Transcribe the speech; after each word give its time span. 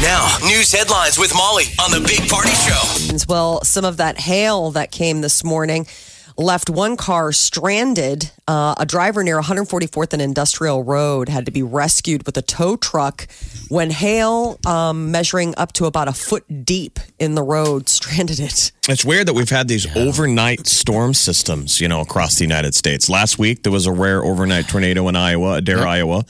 Now, 0.00 0.36
news 0.46 0.70
headlines 0.70 1.18
with 1.18 1.34
Molly 1.34 1.64
on 1.80 1.90
the 1.90 1.98
Big 1.98 2.30
Party 2.30 2.50
Show. 2.50 3.24
Well, 3.28 3.64
some 3.64 3.84
of 3.84 3.96
that 3.96 4.20
hail 4.20 4.70
that 4.70 4.92
came 4.92 5.22
this 5.22 5.42
morning 5.42 5.88
left 6.36 6.70
one 6.70 6.96
car 6.96 7.32
stranded. 7.32 8.30
Uh, 8.46 8.76
a 8.78 8.86
driver 8.86 9.24
near 9.24 9.40
144th 9.40 10.12
and 10.12 10.22
Industrial 10.22 10.84
Road 10.84 11.28
had 11.28 11.46
to 11.46 11.50
be 11.50 11.64
rescued 11.64 12.26
with 12.26 12.36
a 12.36 12.42
tow 12.42 12.76
truck 12.76 13.26
when 13.70 13.90
hail, 13.90 14.60
um, 14.64 15.10
measuring 15.10 15.52
up 15.56 15.72
to 15.72 15.86
about 15.86 16.06
a 16.06 16.12
foot 16.12 16.64
deep 16.64 17.00
in 17.18 17.34
the 17.34 17.42
road, 17.42 17.88
stranded 17.88 18.38
it. 18.38 18.70
It's 18.88 19.04
weird 19.04 19.26
that 19.26 19.34
we've 19.34 19.50
had 19.50 19.66
these 19.66 19.84
overnight 19.96 20.68
storm 20.68 21.12
systems, 21.12 21.80
you 21.80 21.88
know, 21.88 22.00
across 22.00 22.36
the 22.36 22.44
United 22.44 22.76
States. 22.76 23.08
Last 23.08 23.36
week 23.36 23.64
there 23.64 23.72
was 23.72 23.86
a 23.86 23.92
rare 23.92 24.22
overnight 24.22 24.68
tornado 24.68 25.08
in 25.08 25.16
Iowa, 25.16 25.54
Adair, 25.54 25.86
Iowa. 25.86 26.24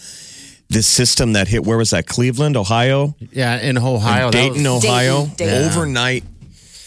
This 0.71 0.87
system 0.87 1.33
that 1.33 1.49
hit 1.49 1.65
where 1.65 1.79
was 1.79 1.91
that? 1.91 2.07
Cleveland, 2.07 2.57
Ohio, 2.57 3.15
Yeah, 3.33 3.59
in 3.59 3.79
Ohio. 3.79 4.27
And 4.27 4.35
that 4.35 4.39
Dayton, 4.39 4.65
was- 4.65 4.85
Ohio. 4.85 5.23
Dayton, 5.27 5.35
Dayton. 5.37 5.65
Overnight, 5.71 6.25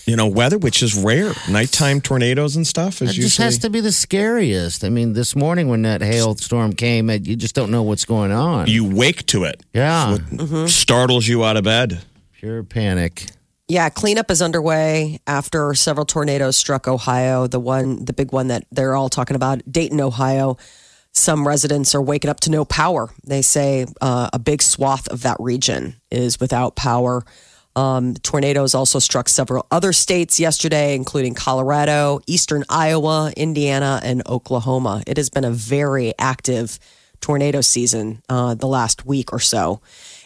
you 0.06 0.16
know, 0.16 0.28
weather, 0.28 0.60
which 0.60 0.84
is 0.84 0.94
rare. 0.96 1.34
Nighttime 1.50 2.00
tornadoes 2.00 2.56
and 2.56 2.68
stuff 2.68 2.96
is 3.02 3.10
That 3.10 3.16
just 3.16 3.18
usually. 3.40 3.46
has 3.46 3.58
to 3.60 3.70
be 3.72 3.80
the 3.80 3.92
scariest. 3.92 4.84
I 4.84 4.90
mean, 4.90 5.14
this 5.14 5.36
morning 5.36 5.68
when 5.68 5.82
that 5.82 6.02
hailstorm 6.02 6.74
came, 6.74 7.10
it- 7.10 7.26
you 7.26 7.36
just 7.36 7.56
don't 7.56 7.72
know 7.72 7.82
what's 7.82 8.06
going 8.06 8.32
on. 8.32 8.68
you 8.68 8.86
wake 8.86 9.26
to 9.28 9.46
it. 9.46 9.62
yeah, 9.74 10.18
mm-hmm. 10.32 10.68
Startles 10.68 11.28
you 11.28 11.44
out 11.44 11.58
of 11.58 11.64
bed. 11.64 12.02
pure 12.40 12.64
panic. 12.64 13.26
Yeah, 13.68 13.88
cleanup 13.90 14.30
is 14.30 14.42
underway 14.42 15.20
after 15.28 15.74
several 15.74 16.06
tornadoes 16.06 16.58
struck 16.58 16.88
Ohio. 16.90 17.48
The 17.48 17.60
one, 17.60 18.04
the 18.04 18.12
big 18.14 18.32
one 18.34 18.48
that 18.50 18.66
they're 18.72 18.96
all 18.96 19.08
talking 19.10 19.36
about, 19.36 19.62
Dayton, 19.72 20.02
Ohio. 20.02 20.58
Some 21.14 21.48
residents 21.48 21.94
are 21.94 22.02
waking 22.02 22.30
up 22.30 22.40
to 22.42 22.52
no 22.52 22.64
power. 22.64 23.10
They 23.26 23.42
say 23.42 23.86
uh, 24.00 24.30
a 24.32 24.40
big 24.40 24.62
swath 24.62 25.08
of 25.10 25.24
that 25.24 25.38
region 25.40 25.96
is 26.10 26.40
without 26.40 26.76
power. 26.76 27.24
Um, 27.76 28.16
tornadoes 28.16 28.76
also 28.76 29.00
struck 29.00 29.30
several 29.30 29.66
other 29.72 29.94
states 29.94 30.40
yesterday, 30.40 30.96
including 30.96 31.34
Colorado, 31.34 32.20
eastern 32.28 32.64
Iowa, 32.70 33.32
Indiana, 33.36 34.00
and 34.04 34.26
Oklahoma. 34.28 35.04
It 35.08 35.18
has 35.18 35.30
been 35.30 35.46
a 35.46 35.52
very 35.52 36.14
active 36.20 36.80
tornado 37.22 37.62
season 37.62 38.22
uh, 38.28 38.56
the 38.56 38.68
last 38.68 39.06
week 39.06 39.32
or 39.32 39.40
so. 39.40 39.82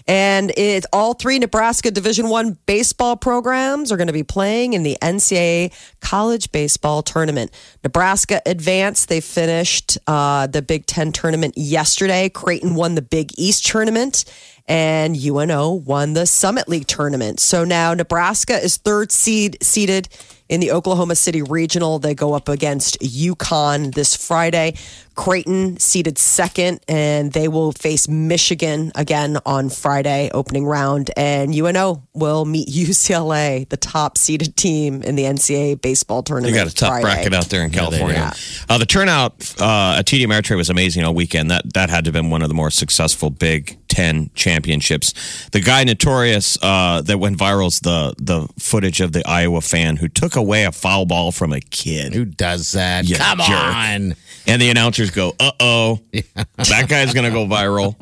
And 0.07 0.51
it's 0.55 0.85
all 0.93 1.15
three 1.15 1.39
Nebraska 1.39 1.89
Division 1.89 2.29
One 2.29 2.57
baseball 2.67 3.17
programs 3.17 3.91
are 3.91 3.97
going 3.97 4.07
to 4.07 4.13
be 4.13 4.23
playing 4.23 4.73
in 4.73 4.83
the 4.83 4.97
NCAA 5.01 5.73
college 5.99 6.51
baseball 6.51 7.01
tournament. 7.01 7.51
Nebraska 7.83 8.41
advanced; 8.45 9.09
they 9.09 9.19
finished 9.19 9.97
uh, 10.05 10.45
the 10.47 10.61
Big 10.61 10.85
Ten 10.85 11.11
tournament 11.11 11.57
yesterday. 11.57 12.29
Creighton 12.29 12.75
won 12.75 12.93
the 12.93 13.01
Big 13.01 13.31
East 13.37 13.65
tournament, 13.65 14.25
and 14.67 15.17
UNO 15.17 15.71
won 15.71 16.13
the 16.13 16.27
Summit 16.27 16.69
League 16.69 16.87
tournament. 16.87 17.39
So 17.39 17.63
now 17.63 17.93
Nebraska 17.95 18.63
is 18.63 18.77
third 18.77 19.11
seed 19.11 19.57
seeded 19.63 20.07
in 20.49 20.59
the 20.59 20.71
Oklahoma 20.71 21.15
City 21.15 21.41
Regional. 21.41 21.99
They 21.99 22.15
go 22.15 22.33
up 22.33 22.49
against 22.49 22.99
UConn 22.99 23.93
this 23.93 24.15
Friday. 24.15 24.75
Creighton 25.15 25.79
seeded 25.79 26.17
second, 26.17 26.81
and 26.89 27.31
they 27.31 27.47
will 27.47 27.71
face 27.71 28.07
Michigan 28.09 28.91
again 28.95 29.37
on 29.45 29.69
Friday, 29.69 30.29
opening 30.33 30.65
round. 30.65 31.09
And 31.15 31.55
UNO 31.55 32.03
will 32.13 32.43
meet 32.45 32.67
UCLA, 32.69 33.67
the 33.69 33.77
top 33.77 34.17
seeded 34.17 34.57
team 34.57 35.01
in 35.01 35.15
the 35.15 35.23
NCAA 35.23 35.81
baseball 35.81 36.21
tournament. 36.21 36.53
You 36.53 36.59
got 36.59 36.71
a 36.71 36.75
tough 36.75 36.89
Friday. 36.89 37.03
bracket 37.03 37.33
out 37.33 37.45
there 37.45 37.63
in 37.63 37.71
they 37.71 37.77
California. 37.77 38.33
Uh, 38.67 38.77
the 38.77 38.85
turnout 38.85 39.33
uh, 39.59 39.97
at 39.99 40.05
TD 40.05 40.25
Ameritrade 40.25 40.57
was 40.57 40.69
amazing 40.69 41.03
all 41.03 41.13
weekend. 41.13 41.49
That 41.49 41.73
that 41.73 41.89
had 41.89 42.03
to 42.05 42.09
have 42.09 42.13
been 42.13 42.29
one 42.29 42.41
of 42.41 42.49
the 42.49 42.55
more 42.55 42.69
successful 42.69 43.29
Big 43.29 43.77
Ten 43.95 44.29
championships. 44.35 45.13
The 45.51 45.61
guy 45.61 45.85
notorious 45.85 46.57
uh, 46.61 47.01
that 47.03 47.17
went 47.17 47.37
viral 47.37 47.67
is 47.67 47.79
the 47.79 48.13
the 48.17 48.45
footage 48.59 48.99
of 48.99 49.13
the 49.13 49.25
Iowa 49.25 49.61
fan 49.61 49.95
who 49.95 50.09
took 50.09 50.35
away 50.35 50.65
a 50.65 50.71
foul 50.73 51.05
ball 51.05 51.31
from 51.31 51.53
a 51.53 51.61
kid. 51.61 52.13
Who 52.13 52.25
does 52.25 52.73
that? 52.73 53.05
You 53.05 53.15
Come 53.15 53.37
jerk. 53.39 53.49
on. 53.49 54.15
And 54.47 54.61
the 54.61 54.69
announcers 54.69 55.11
go, 55.11 55.33
"Uh 55.39 55.51
oh, 55.61 55.99
that 56.11 56.85
guy's 56.89 57.13
going 57.13 57.23
to 57.25 57.31
go 57.31 57.45
viral." 57.45 57.95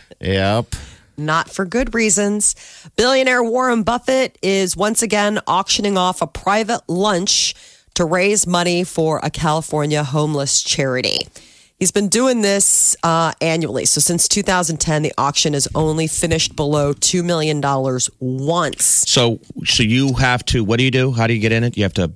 Yep. 0.20 0.74
not 1.16 1.48
for 1.50 1.64
good 1.64 1.94
reasons. 1.94 2.54
Billionaire 2.96 3.42
Warren 3.42 3.82
Buffett 3.82 4.36
is 4.42 4.76
once 4.76 5.02
again 5.02 5.40
auctioning 5.46 5.96
off 5.98 6.22
a 6.22 6.26
private 6.26 6.82
lunch 6.88 7.54
to 7.94 8.04
raise 8.04 8.46
money 8.46 8.84
for 8.84 9.20
a 9.22 9.30
California 9.30 10.02
homeless 10.04 10.62
charity. 10.62 11.26
He's 11.78 11.92
been 11.92 12.08
doing 12.08 12.40
this 12.40 12.96
uh, 13.04 13.32
annually. 13.40 13.84
So 13.84 14.00
since 14.00 14.26
2010, 14.26 15.02
the 15.02 15.12
auction 15.16 15.52
has 15.52 15.68
only 15.76 16.08
finished 16.08 16.56
below 16.56 16.92
$2 16.92 17.24
million 17.24 17.60
once. 18.18 18.84
So, 18.84 19.38
so 19.64 19.84
you 19.84 20.14
have 20.14 20.44
to. 20.46 20.64
What 20.64 20.78
do 20.78 20.84
you 20.84 20.90
do? 20.90 21.12
How 21.12 21.28
do 21.28 21.34
you 21.34 21.40
get 21.40 21.52
in 21.52 21.62
it? 21.62 21.76
You 21.76 21.84
have 21.84 21.94
to 21.94 22.10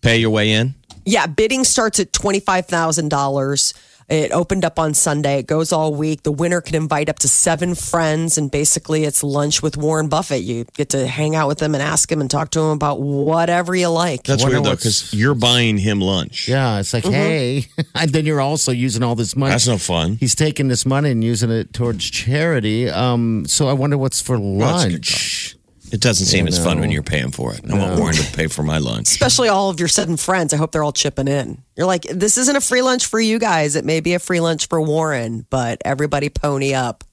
pay 0.00 0.16
your 0.16 0.30
way 0.30 0.50
in. 0.50 0.74
Yeah, 1.04 1.28
bidding 1.28 1.62
starts 1.62 2.00
at 2.00 2.10
$25,000. 2.10 3.74
It 4.08 4.30
opened 4.30 4.64
up 4.64 4.78
on 4.78 4.94
Sunday. 4.94 5.40
It 5.40 5.46
goes 5.46 5.72
all 5.72 5.92
week. 5.92 6.22
The 6.22 6.30
winner 6.30 6.60
can 6.60 6.76
invite 6.76 7.08
up 7.08 7.18
to 7.20 7.28
seven 7.28 7.74
friends, 7.74 8.38
and 8.38 8.50
basically, 8.50 9.02
it's 9.04 9.24
lunch 9.24 9.62
with 9.62 9.76
Warren 9.76 10.08
Buffett. 10.08 10.42
You 10.42 10.64
get 10.74 10.90
to 10.90 11.06
hang 11.08 11.34
out 11.34 11.48
with 11.48 11.60
him 11.60 11.74
and 11.74 11.82
ask 11.82 12.10
him 12.10 12.20
and 12.20 12.30
talk 12.30 12.50
to 12.50 12.60
him 12.60 12.70
about 12.70 13.00
whatever 13.00 13.74
you 13.74 13.88
like. 13.88 14.22
That's 14.22 14.44
weird 14.44 14.62
though, 14.64 14.76
because 14.76 15.12
you're 15.12 15.34
buying 15.34 15.76
him 15.76 16.00
lunch. 16.00 16.46
Yeah, 16.46 16.78
it's 16.78 16.94
like, 16.94 17.04
hey, 17.04 17.66
and 17.96 18.10
then 18.10 18.26
you're 18.26 18.40
also 18.40 18.70
using 18.70 19.02
all 19.02 19.16
this 19.16 19.34
money. 19.34 19.50
That's 19.50 19.66
no 19.66 19.78
fun. 19.78 20.16
He's 20.20 20.36
taking 20.36 20.68
this 20.68 20.86
money 20.86 21.10
and 21.10 21.24
using 21.24 21.50
it 21.50 21.72
towards 21.72 22.08
charity. 22.08 22.88
Um, 22.88 23.44
so 23.46 23.66
I 23.68 23.72
wonder 23.72 23.98
what's 23.98 24.20
for 24.20 24.38
Well, 24.38 24.76
it's 24.76 24.92
lunch. 24.92 25.55
It 25.92 26.00
doesn't 26.00 26.26
seem 26.26 26.48
as 26.48 26.62
fun 26.62 26.80
when 26.80 26.90
you're 26.90 27.02
paying 27.02 27.30
for 27.30 27.54
it. 27.54 27.60
I 27.70 27.78
want 27.78 27.98
Warren 27.98 28.16
to 28.16 28.36
pay 28.36 28.48
for 28.48 28.62
my 28.62 28.78
lunch. 28.78 29.10
Especially 29.10 29.48
all 29.48 29.70
of 29.70 29.78
your 29.78 29.88
sudden 29.88 30.16
friends. 30.16 30.52
I 30.52 30.56
hope 30.56 30.72
they're 30.72 30.82
all 30.82 30.92
chipping 30.92 31.28
in. 31.28 31.62
You're 31.76 31.86
like, 31.86 32.02
this 32.02 32.38
isn't 32.38 32.56
a 32.56 32.60
free 32.60 32.82
lunch 32.82 33.06
for 33.06 33.20
you 33.20 33.38
guys. 33.38 33.76
It 33.76 33.84
may 33.84 34.00
be 34.00 34.14
a 34.14 34.18
free 34.18 34.40
lunch 34.40 34.68
for 34.68 34.80
Warren, 34.80 35.46
but 35.48 35.80
everybody 35.84 36.28
pony 36.28 36.74
up. 36.74 37.04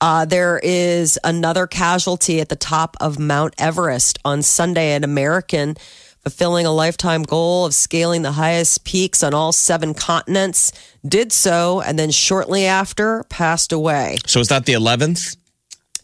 Uh, 0.00 0.26
there 0.26 0.60
is 0.62 1.18
another 1.24 1.66
casualty 1.66 2.40
at 2.40 2.50
the 2.50 2.56
top 2.56 2.96
of 3.00 3.18
Mount 3.18 3.54
Everest 3.58 4.18
on 4.24 4.42
Sunday. 4.42 4.94
An 4.94 5.04
American 5.04 5.76
fulfilling 6.24 6.66
a 6.66 6.72
lifetime 6.72 7.22
goal 7.22 7.66
of 7.66 7.74
scaling 7.74 8.22
the 8.22 8.32
highest 8.32 8.84
peaks 8.84 9.22
on 9.22 9.34
all 9.34 9.52
seven 9.52 9.94
continents 9.94 10.72
did 11.06 11.30
so, 11.32 11.80
and 11.82 11.98
then 11.98 12.10
shortly 12.10 12.64
after 12.64 13.24
passed 13.24 13.72
away. 13.72 14.16
So 14.26 14.40
is 14.40 14.48
that 14.48 14.64
the 14.66 14.72
11th? 14.72 15.36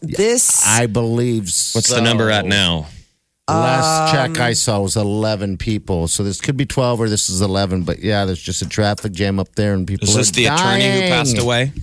This 0.01 0.65
I 0.65 0.87
believe. 0.87 1.43
What's 1.43 1.89
the 1.89 2.01
number 2.01 2.29
at 2.29 2.45
now? 2.45 2.87
Last 3.49 4.13
check 4.13 4.37
Um, 4.37 4.41
I 4.41 4.53
saw 4.53 4.79
was 4.79 4.95
11 4.95 5.57
people. 5.57 6.07
So 6.07 6.23
this 6.23 6.39
could 6.39 6.55
be 6.55 6.65
12 6.65 7.01
or 7.01 7.09
this 7.09 7.29
is 7.29 7.41
11. 7.41 7.83
But 7.83 7.99
yeah, 7.99 8.25
there's 8.25 8.41
just 8.41 8.61
a 8.61 8.69
traffic 8.69 9.11
jam 9.11 9.39
up 9.39 9.53
there 9.55 9.73
and 9.73 9.85
people 9.85 10.07
Is 10.07 10.15
are 10.15 10.19
this 10.19 10.31
the 10.31 10.45
attorney 10.45 10.85
who 10.89 11.01
passed 11.09 11.37
away? 11.37 11.73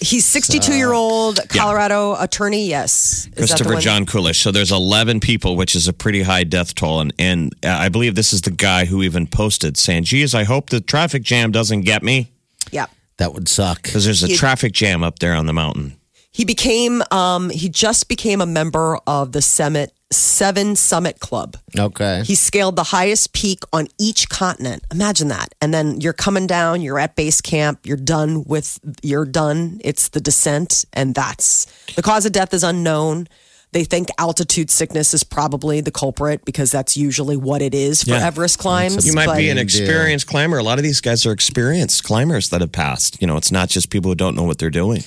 he's 0.00 0.26
62 0.26 0.74
year 0.74 0.92
old 0.92 1.40
Colorado 1.48 2.14
attorney. 2.16 2.66
Yes, 2.68 3.28
Is 3.28 3.50
Christopher? 3.50 3.76
John 3.80 4.04
Kulish. 4.04 4.42
So 4.42 4.52
there's 4.52 4.72
11 4.72 5.20
people, 5.20 5.56
which 5.56 5.74
is 5.74 5.88
a 5.88 5.92
pretty 5.92 6.22
high 6.22 6.44
death 6.44 6.74
toll. 6.74 7.00
And, 7.00 7.12
and 7.18 7.54
uh, 7.64 7.68
I 7.68 7.88
believe 7.88 8.14
this 8.14 8.32
is 8.32 8.42
the 8.42 8.50
guy 8.50 8.84
who 8.84 9.02
even 9.02 9.26
posted 9.26 9.76
saying, 9.76 10.04
geez, 10.04 10.34
I 10.34 10.44
hope 10.44 10.70
the 10.70 10.80
traffic 10.80 11.22
jam 11.22 11.50
doesn't 11.50 11.82
get 11.82 12.02
me 12.02 12.30
Yeah. 12.70 12.86
That 13.18 13.32
would 13.32 13.48
suck. 13.48 13.82
because 13.82 14.04
there's 14.04 14.22
a 14.22 14.28
traffic 14.36 14.72
jam 14.72 15.02
up 15.02 15.18
there 15.20 15.34
on 15.34 15.46
the 15.46 15.54
mountain. 15.54 15.96
He 16.36 16.44
became 16.44 17.02
um 17.10 17.48
he 17.48 17.70
just 17.70 18.08
became 18.08 18.42
a 18.42 18.46
member 18.46 18.98
of 19.06 19.32
the 19.32 19.40
Summit 19.40 19.92
Seven 20.12 20.76
Summit 20.76 21.18
Club. 21.18 21.56
Okay. 21.78 22.22
He 22.26 22.34
scaled 22.34 22.76
the 22.76 22.84
highest 22.84 23.32
peak 23.32 23.60
on 23.72 23.88
each 23.98 24.28
continent. 24.28 24.84
Imagine 24.92 25.28
that. 25.28 25.54
And 25.62 25.72
then 25.72 25.98
you're 26.02 26.12
coming 26.12 26.46
down, 26.46 26.82
you're 26.82 26.98
at 26.98 27.16
base 27.16 27.40
camp, 27.40 27.80
you're 27.86 27.96
done 27.96 28.44
with 28.44 28.78
you're 29.02 29.24
done. 29.24 29.80
It's 29.82 30.10
the 30.10 30.20
descent 30.20 30.84
and 30.92 31.14
that's 31.14 31.64
the 31.94 32.02
cause 32.02 32.26
of 32.26 32.32
death 32.32 32.52
is 32.52 32.62
unknown. 32.62 33.28
They 33.72 33.84
think 33.84 34.08
altitude 34.18 34.70
sickness 34.70 35.14
is 35.14 35.24
probably 35.24 35.80
the 35.80 35.90
culprit 35.90 36.44
because 36.44 36.70
that's 36.70 36.98
usually 36.98 37.36
what 37.38 37.62
it 37.62 37.74
is 37.74 38.02
for 38.02 38.10
Yeah. 38.10 38.26
Everest 38.26 38.58
climbs. 38.58 39.06
You 39.06 39.14
might 39.14 39.24
but- 39.26 39.38
be 39.38 39.48
an 39.48 39.56
Big 39.56 39.68
deal. 39.70 39.82
experienced 39.82 40.26
climber. 40.26 40.58
A 40.58 40.62
lot 40.62 40.76
of 40.78 40.84
these 40.84 41.00
guys 41.00 41.24
are 41.24 41.32
experienced 41.32 42.04
climbers 42.04 42.50
that 42.50 42.60
have 42.60 42.72
passed. 42.72 43.16
You 43.22 43.26
know, 43.26 43.38
it's 43.38 43.50
not 43.50 43.70
just 43.70 43.88
people 43.88 44.10
who 44.10 44.14
don't 44.14 44.36
know 44.36 44.44
what 44.44 44.58
they're 44.58 44.68
doing. 44.70 45.02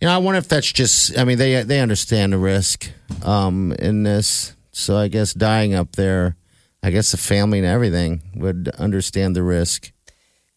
You 0.00 0.08
know, 0.08 0.14
I 0.14 0.18
wonder 0.18 0.38
if 0.38 0.48
that's 0.48 0.70
just. 0.70 1.16
I 1.18 1.24
mean, 1.24 1.38
they 1.38 1.62
they 1.62 1.80
understand 1.80 2.32
the 2.32 2.38
risk 2.38 2.90
um, 3.22 3.72
in 3.78 4.02
this. 4.02 4.54
So 4.72 4.96
I 4.96 5.08
guess 5.08 5.32
dying 5.32 5.72
up 5.74 5.92
there, 5.92 6.36
I 6.82 6.90
guess 6.90 7.12
the 7.12 7.16
family 7.16 7.58
and 7.58 7.66
everything 7.66 8.22
would 8.34 8.68
understand 8.78 9.36
the 9.36 9.42
risk. 9.42 9.92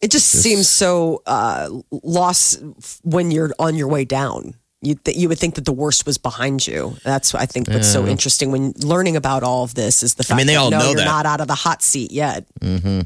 It 0.00 0.10
just 0.10 0.28
seems 0.28 0.68
so 0.68 1.22
uh, 1.26 1.70
lost 1.90 2.62
when 3.02 3.30
you're 3.30 3.50
on 3.58 3.74
your 3.76 3.88
way 3.88 4.04
down. 4.04 4.54
You 4.80 4.94
th- 4.94 5.16
you 5.16 5.28
would 5.28 5.38
think 5.38 5.56
that 5.56 5.64
the 5.64 5.72
worst 5.72 6.06
was 6.06 6.18
behind 6.18 6.64
you. 6.66 6.96
That's 7.02 7.34
I 7.34 7.46
think 7.46 7.68
what's 7.68 7.90
so 7.92 8.06
interesting 8.06 8.52
when 8.52 8.74
learning 8.78 9.16
about 9.16 9.42
all 9.42 9.64
of 9.64 9.74
this 9.74 10.04
is 10.04 10.14
the 10.14 10.22
fact 10.22 10.34
I 10.34 10.36
mean, 10.36 10.46
they 10.46 10.54
that 10.54 10.60
all 10.60 10.70
no, 10.70 10.78
know 10.78 10.86
you're 10.90 10.96
that. 10.98 11.04
not 11.04 11.26
out 11.26 11.40
of 11.40 11.48
the 11.48 11.56
hot 11.56 11.82
seat 11.82 12.12
yet. 12.12 12.46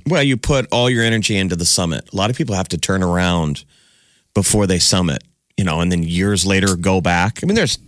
Well, 0.06 0.23
you 0.23 0.37
put 0.37 0.67
all 0.70 0.90
your 0.90 1.02
energy 1.02 1.37
into 1.37 1.56
the 1.56 1.64
summit. 1.64 2.12
A 2.12 2.17
lot 2.17 2.28
of 2.28 2.37
people 2.37 2.55
have 2.56 2.69
to 2.69 2.78
turn 2.78 3.02
around 3.02 3.64
before 4.35 4.67
they 4.67 4.78
summit, 4.78 5.23
you 5.56 5.64
know, 5.64 5.81
and 5.81 5.90
then 5.93 6.02
years 6.02 6.44
later 6.46 6.76
go 6.76 7.00
back. 7.00 7.40
I 7.43 7.46
mean, 7.46 7.54
there's 7.54 7.78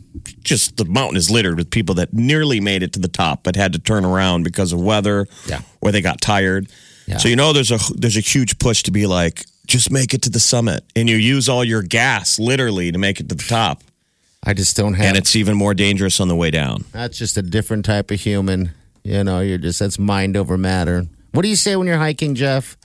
just 0.43 0.76
the 0.76 0.84
mountain 0.84 1.16
is 1.16 1.31
littered 1.31 1.56
with 1.56 1.70
people 1.70 1.96
that 1.96 2.12
nearly 2.12 2.61
made 2.61 2.82
it 2.84 2.93
to 2.93 3.00
the 3.00 3.08
top 3.08 3.43
but 3.43 3.56
had 3.56 3.72
to 3.72 3.78
turn 3.81 4.05
around 4.05 4.44
because 4.44 4.72
of 4.72 4.81
weather 4.81 5.26
Yeah. 5.46 5.61
or 5.81 5.90
they 5.93 6.00
got 6.00 6.20
tired. 6.20 6.69
Yeah. 7.06 7.16
So 7.19 7.28
you 7.28 7.37
know 7.37 7.52
there's 7.52 7.70
a 7.72 7.78
there's 7.96 8.16
a 8.16 8.20
huge 8.20 8.58
push 8.58 8.82
to 8.84 8.90
be 8.93 9.06
like 9.06 9.44
just 9.66 9.90
make 9.90 10.14
it 10.14 10.22
to 10.22 10.31
the 10.31 10.38
summit 10.40 10.84
and 10.94 11.08
you 11.08 11.16
use 11.16 11.49
all 11.49 11.64
your 11.64 11.82
gas 11.82 12.38
literally 12.38 12.93
to 12.93 12.99
make 12.99 13.19
it 13.19 13.28
to 13.31 13.34
the 13.34 13.43
top. 13.44 13.82
I 14.46 14.52
just 14.55 14.76
don't 14.76 14.94
have. 14.94 15.06
And 15.06 15.16
it's 15.16 15.34
even 15.37 15.56
more 15.56 15.75
dangerous 15.75 16.20
on 16.20 16.28
the 16.28 16.37
way 16.37 16.50
down. 16.50 16.84
that's 16.93 17.19
just 17.19 17.37
a 17.37 17.43
different 17.43 17.84
type 17.84 18.11
of 18.11 18.20
human. 18.20 18.70
You 19.02 19.25
know, 19.25 19.40
you're 19.40 19.58
just 19.58 19.81
that's 19.81 19.99
mind 19.99 20.37
over 20.37 20.56
matter. 20.56 21.05
What 21.32 21.43
do 21.43 21.49
you 21.49 21.56
say 21.56 21.75
when 21.76 21.87
you're 21.87 21.99
hiking, 21.99 22.34
Jeff? 22.37 22.76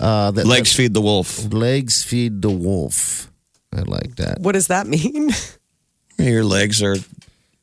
Uh, 0.00 0.30
that, 0.30 0.46
Legs 0.46 0.72
feed 0.72 0.94
the 0.94 1.00
wolf. 1.00 1.52
legs 1.52 2.04
feed 2.04 2.40
the 2.40 2.50
wolf. 2.50 3.30
I 3.76 3.80
like 3.82 4.16
that. 4.16 4.40
What 4.40 4.52
does 4.52 4.68
that 4.68 4.86
mean? 4.86 5.30
Your 6.18 6.44
legs 6.44 6.82
are 6.82 6.96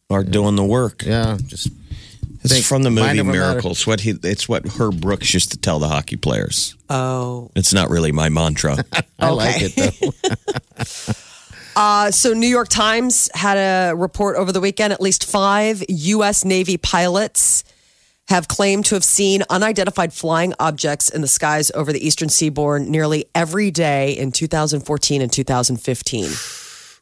are 0.09 0.23
doing 0.23 0.55
the 0.55 0.63
work. 0.63 1.03
Yeah, 1.05 1.37
just 1.45 1.67
It's 2.43 2.53
Think 2.53 2.65
from 2.65 2.83
the 2.83 2.91
movie 2.91 3.19
over 3.19 3.31
matter. 3.31 3.39
Miracles. 3.39 3.85
What 3.87 4.01
he 4.01 4.13
it's 4.23 4.47
what 4.47 4.65
Herb 4.79 5.01
Brooks 5.01 5.33
used 5.33 5.51
to 5.51 5.57
tell 5.57 5.79
the 5.79 5.87
hockey 5.89 6.15
players. 6.15 6.75
Oh, 6.89 7.49
It's 7.55 7.73
not 7.73 7.89
really 7.89 8.11
my 8.11 8.29
mantra. 8.29 8.77
I 9.19 9.29
like 9.29 9.55
it 9.61 9.75
though. 9.75 11.13
Uh, 11.77 12.09
so 12.09 12.31
New 12.31 12.47
York 12.47 12.69
Times 12.69 13.29
had 13.33 13.57
a 13.57 13.93
report 13.97 14.37
over 14.37 14.53
the 14.53 14.61
weekend. 14.61 14.93
At 14.93 15.01
least 15.01 15.29
five 15.29 15.83
U.S. 15.89 16.45
Navy 16.45 16.77
pilots 16.77 17.65
have 18.27 18.48
claimed 18.48 18.86
to 18.86 18.95
have 18.95 19.04
seen 19.04 19.44
unidentified 19.50 20.12
flying 20.13 20.54
objects 20.60 21.10
in 21.10 21.22
the 21.22 21.27
skies 21.27 21.72
over 21.75 21.94
the 21.94 22.06
eastern 22.06 22.30
seaboard 22.30 22.81
nearly 22.81 23.25
every 23.36 23.69
day 23.72 24.13
in 24.13 24.31
2014 24.31 25.22
and 25.22 25.31
2015. 25.31 26.31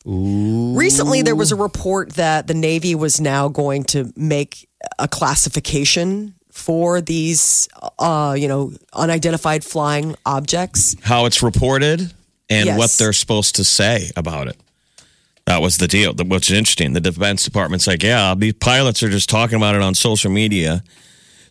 Recently, 0.05 1.21
there 1.21 1.35
was 1.35 1.53
a 1.53 1.55
report 1.55 2.13
that 2.13 2.47
the 2.47 2.53
Navy 2.53 2.93
was 2.93 3.21
now 3.21 3.47
going 3.47 3.85
to 3.85 4.11
make 4.17 4.67
a 4.99 5.07
classification 5.07 6.33
for 6.51 6.99
these, 6.99 7.69
uh, 7.99 8.35
you 8.37 8.49
know, 8.49 8.73
unidentified 8.91 9.63
flying 9.63 10.15
objects. 10.25 10.95
How 11.03 11.25
it's 11.25 11.41
reported 11.41 12.11
and 12.49 12.65
Yes. 12.65 12.77
what 12.77 12.91
they're 12.99 13.13
supposed 13.13 13.55
to 13.55 13.63
say 13.63 14.11
about 14.17 14.49
it. 14.49 14.57
That 15.45 15.61
was 15.61 15.77
the 15.77 15.87
deal. 15.87 16.13
Which 16.13 16.51
is 16.51 16.57
interesting. 16.57 16.93
The 16.93 17.01
Defense 17.01 17.45
Department's 17.45 17.87
like, 17.87 18.03
yeah, 18.03 18.35
these 18.37 18.53
pilots 18.53 19.01
are 19.03 19.09
just 19.09 19.29
talking 19.29 19.55
about 19.55 19.75
it 19.75 19.81
on 19.81 19.95
social 19.95 20.31
media. 20.31 20.83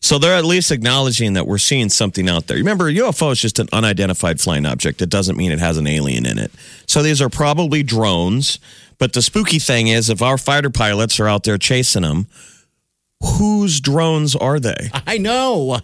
So 0.02 0.19
they're 0.19 0.37
at 0.37 0.44
least 0.44 0.72
acknowledging 0.72 1.34
that 1.34 1.46
we're 1.46 1.58
seeing 1.58 1.88
something 1.88 2.28
out 2.28 2.49
there. 2.49 2.56
Remember, 2.56 2.88
a 2.88 2.93
UFO 2.93 3.31
is 3.31 3.40
just 3.40 3.60
an 3.60 3.69
unidentified 3.72 4.40
flying 4.40 4.66
object. 4.66 5.00
It 5.00 5.08
doesn't 5.08 5.37
mean 5.37 5.52
it 5.52 5.60
has 5.60 5.78
an 5.78 5.87
alien 5.87 6.26
in 6.26 6.38
it. 6.38 6.50
So 6.87 7.02
these 7.04 7.22
are 7.22 7.28
probably 7.28 7.84
drones. 7.84 8.58
But 8.99 9.12
the 9.12 9.22
spooky 9.22 9.60
thing 9.60 9.87
is, 9.87 10.10
if 10.10 10.20
our 10.20 10.38
fighter 10.38 10.70
pilots 10.70 11.20
are 11.20 11.28
out 11.28 11.44
there 11.44 11.56
chasing 11.56 12.02
them, 12.02 12.26
whose 13.22 13.81
drones 13.81 14.34
are 14.34 14.58
they? 14.58 14.90
I 15.06 15.19
know. 15.19 15.78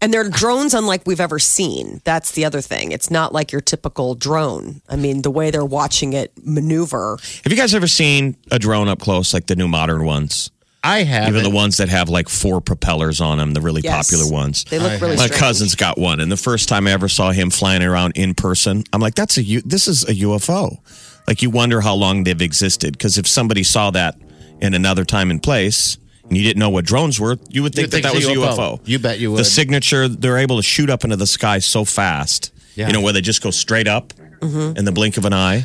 And 0.00 0.12
they're 0.12 0.28
drones 0.30 0.72
unlike 0.72 1.02
we've 1.06 1.20
ever 1.20 1.38
seen. 1.38 2.00
That's 2.04 2.32
the 2.32 2.46
other 2.46 2.62
thing. 2.62 2.92
It's 2.92 3.10
not 3.10 3.34
like 3.34 3.52
your 3.52 3.60
typical 3.60 4.14
drone. 4.14 4.80
I 4.88 4.96
mean, 4.96 5.20
the 5.20 5.30
way 5.30 5.50
they're 5.50 5.64
watching 5.64 6.14
it 6.14 6.32
maneuver. 6.42 7.18
Have 7.44 7.52
you 7.52 7.58
guys 7.58 7.74
ever 7.74 7.86
seen 7.86 8.36
a 8.50 8.58
drone 8.58 8.88
up 8.88 9.00
close, 9.00 9.34
like 9.34 9.46
the 9.46 9.54
new 9.54 9.68
modern 9.68 10.04
ones? 10.06 10.50
I 10.84 11.04
have 11.04 11.28
Even 11.28 11.44
the 11.44 11.50
ones 11.50 11.76
that 11.76 11.88
have 11.88 12.08
like 12.08 12.28
four 12.28 12.60
propellers 12.60 13.20
on 13.20 13.38
them, 13.38 13.52
the 13.54 13.60
really 13.60 13.82
Yes. 13.84 14.08
popular 14.10 14.30
ones. 14.32 14.64
They 14.68 14.78
look 14.80 15.00
really 15.00 15.16
My 15.16 15.26
strange. 15.26 15.40
cousin's 15.40 15.74
got 15.76 15.96
one, 15.98 16.18
and 16.20 16.30
the 16.30 16.36
first 16.36 16.68
time 16.68 16.88
I 16.88 16.92
ever 16.92 17.08
saw 17.08 17.30
him 17.30 17.50
flying 17.50 17.82
around 17.82 18.12
in 18.16 18.34
person, 18.34 18.82
I'm 18.92 19.00
like, 19.00 19.14
"That's 19.14 19.36
a 19.36 19.42
U- 19.44 19.62
this 19.64 19.86
is 19.86 20.04
a 20.08 20.14
UFO." 20.14 20.78
Like 21.28 21.40
you 21.40 21.50
wonder 21.50 21.80
how 21.82 21.94
long 21.94 22.24
they've 22.24 22.42
existed 22.42 22.92
because 22.98 23.16
if 23.16 23.28
somebody 23.28 23.62
saw 23.62 23.90
that 23.92 24.16
in 24.60 24.74
another 24.74 25.04
time 25.04 25.30
and 25.30 25.40
place, 25.40 25.98
and 26.28 26.36
you 26.36 26.42
didn't 26.42 26.58
know 26.58 26.70
what 26.70 26.84
drones 26.84 27.20
were, 27.20 27.38
you 27.48 27.62
would 27.62 27.74
think 27.74 27.86
You'd 27.86 27.90
that 27.92 28.02
that 28.02 28.12
think 28.12 28.26
was 28.26 28.36
it's 28.36 28.36
a 28.36 28.40
a 28.40 28.46
UFO. 28.46 28.78
UFO. 28.78 28.80
You 28.84 28.98
bet 28.98 29.20
you 29.20 29.30
would 29.30 29.36
The 29.38 29.42
would. 29.42 29.46
signature, 29.46 30.08
they're 30.08 30.38
able 30.38 30.56
to 30.56 30.62
shoot 30.64 30.90
up 30.90 31.04
into 31.04 31.16
the 31.16 31.26
sky 31.28 31.60
so 31.60 31.84
fast. 31.84 32.50
Yeah. 32.74 32.88
You 32.88 32.92
know 32.94 33.00
where 33.02 33.12
they 33.12 33.20
just 33.20 33.40
go 33.42 33.50
straight 33.52 33.86
up 33.86 34.12
Mm-hmm. 34.40 34.76
in 34.78 34.84
the 34.84 34.90
blink 34.92 35.16
of 35.16 35.24
an 35.24 35.32
eye. 35.32 35.64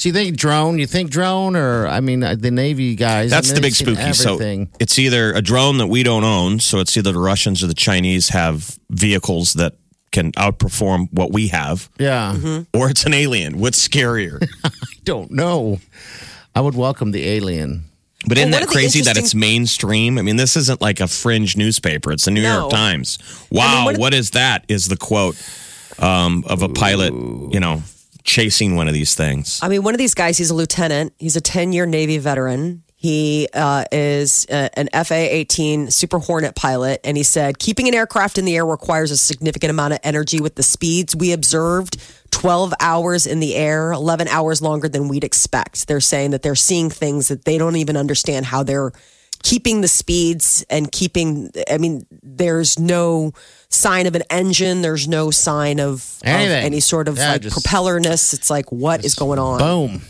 So 0.00 0.08
you 0.08 0.14
think 0.14 0.34
drone? 0.38 0.78
You 0.78 0.86
think 0.86 1.10
drone, 1.10 1.56
or 1.56 1.86
I 1.86 2.00
mean, 2.00 2.22
uh, 2.22 2.34
the 2.34 2.50
Navy 2.50 2.94
guys? 2.94 3.28
That's 3.28 3.50
I 3.50 3.54
the 3.56 3.60
big 3.60 3.72
they've 3.74 3.86
seen 3.86 4.14
spooky. 4.14 4.64
So 4.64 4.66
it's 4.80 4.98
either 4.98 5.34
a 5.34 5.42
drone 5.42 5.76
that 5.76 5.88
we 5.88 6.02
don't 6.02 6.24
own, 6.24 6.58
so 6.58 6.78
it's 6.78 6.96
either 6.96 7.12
the 7.12 7.18
Russians 7.18 7.62
or 7.62 7.66
the 7.66 7.74
Chinese 7.74 8.30
have 8.30 8.78
vehicles 8.88 9.52
that 9.54 9.74
can 10.10 10.32
outperform 10.32 11.12
what 11.12 11.32
we 11.32 11.48
have, 11.48 11.90
yeah, 11.98 12.32
Mm-hmm. 12.34 12.78
or 12.80 12.88
it's 12.88 13.04
an 13.04 13.12
alien. 13.12 13.58
What's 13.58 13.86
scarier? 13.86 14.42
I 14.64 14.70
don't 15.04 15.30
know. 15.32 15.80
I 16.54 16.62
would 16.62 16.74
welcome 16.74 17.10
the 17.10 17.28
alien. 17.28 17.84
But 18.26 18.38
isn't 18.38 18.52
that 18.52 18.62
of 18.62 18.68
the 18.68 18.72
crazy 18.72 19.02
that 19.02 19.18
it's 19.18 19.34
mainstream? 19.34 20.16
I 20.16 20.22
mean, 20.22 20.36
this 20.36 20.56
isn't 20.56 20.80
like 20.80 21.00
a 21.00 21.08
fringe 21.08 21.58
newspaper. 21.58 22.10
It's 22.10 22.24
the 22.24 22.30
New 22.30 22.42
No. 22.42 22.60
York 22.60 22.70
Times. 22.72 23.18
Wow, 23.50 23.84
one 23.84 23.94
of- 23.96 24.00
what 24.00 24.14
is 24.14 24.30
that? 24.30 24.64
Is 24.66 24.88
the 24.88 24.96
quote 24.96 25.36
um, 25.98 26.42
of 26.46 26.62
a 26.62 26.70
pilot, 26.70 27.12
you 27.12 27.60
know, 27.60 27.82
chasing 28.30 28.76
one 28.76 28.86
of 28.86 28.94
these 28.94 29.16
things. 29.16 29.58
I 29.60 29.68
mean, 29.68 29.82
one 29.82 29.92
of 29.92 29.98
these 29.98 30.14
guys, 30.14 30.38
he's 30.38 30.50
a 30.50 30.54
lieutenant. 30.54 31.12
He's 31.18 31.34
a 31.34 31.40
10 31.40 31.72
year 31.72 31.84
Navy 31.84 32.18
veteran. 32.18 32.84
He 32.94 33.48
uh, 33.52 33.86
is 33.90 34.46
uh, 34.48 34.68
an 34.74 34.88
FA 35.04 35.34
18 35.34 35.90
Super 35.90 36.18
Hornet 36.18 36.54
pilot. 36.54 37.00
And 37.02 37.16
he 37.16 37.24
said, 37.24 37.58
keeping 37.58 37.88
an 37.88 37.94
aircraft 37.94 38.38
in 38.38 38.44
the 38.44 38.54
air 38.54 38.64
requires 38.64 39.10
a 39.10 39.16
significant 39.16 39.70
amount 39.70 39.94
of 39.94 40.00
energy 40.04 40.40
with 40.40 40.54
the 40.54 40.62
speeds 40.62 41.16
we 41.16 41.32
observed 41.32 41.96
12 42.30 42.72
hours 42.78 43.26
in 43.26 43.40
the 43.40 43.56
air, 43.56 43.90
11 43.90 44.28
hours 44.28 44.62
longer 44.62 44.88
than 44.88 45.08
we'd 45.08 45.24
expect. 45.24 45.88
They're 45.88 46.00
saying 46.00 46.30
that 46.30 46.42
they're 46.42 46.54
seeing 46.54 46.88
things 46.88 47.28
that 47.28 47.44
they 47.44 47.58
don't 47.58 47.76
even 47.76 47.96
understand 47.96 48.46
how 48.46 48.62
they're 48.62 48.92
keeping 49.42 49.80
the 49.80 49.88
speeds 49.88 50.64
and 50.70 50.90
keeping, 50.90 51.50
I 51.70 51.78
mean, 51.78 52.06
there's 52.22 52.78
no 52.78 53.32
sign 53.68 54.06
of 54.06 54.14
an 54.14 54.22
engine, 54.30 54.82
there's 54.82 55.08
no 55.08 55.30
sign 55.30 55.80
of, 55.80 55.94
of 56.22 56.26
any 56.26 56.80
sort 56.80 57.08
of 57.08 57.16
Yeah, 57.16 57.32
like 57.32 57.42
just- 57.42 57.56
propellerness. 57.56 58.32
It's 58.34 58.50
like, 58.50 58.70
what 58.70 59.04
is 59.04 59.14
going 59.14 59.38
on? 59.38 59.58
Boom. 59.58 60.02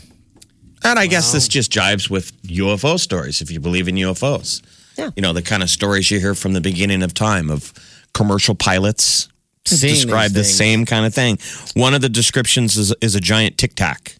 And 0.83 0.97
I 0.97 1.05
guess 1.07 1.31
this 1.31 1.47
just 1.47 1.71
jives 1.71 2.09
with 2.09 2.31
UFO 2.43 2.99
stories 2.99 3.41
if 3.41 3.51
you 3.51 3.59
believe 3.59 3.87
in 3.87 3.95
UFOs. 3.95 4.61
Yeah. 4.97 5.11
You 5.15 5.21
know, 5.21 5.31
the 5.31 5.41
kind 5.43 5.61
of 5.63 5.69
stories 5.69 6.09
you 6.09 6.19
hear 6.19 6.33
from 6.35 6.53
the 6.53 6.61
beginning 6.61 7.03
of 7.03 7.13
time 7.13 7.49
of 7.51 7.71
commercial 8.13 8.55
pilots 8.55 9.29
Seeing 9.63 9.93
describe 9.93 10.31
the 10.31 10.43
same 10.43 10.85
kind 10.87 11.05
of 11.05 11.13
thing. 11.13 11.37
One 11.75 11.93
of 11.93 12.01
the 12.01 12.09
descriptions 12.09 12.77
is, 12.77 12.93
is 12.99 13.13
a 13.15 13.19
giant 13.19 13.59
tic 13.59 13.75
tac, 13.75 14.15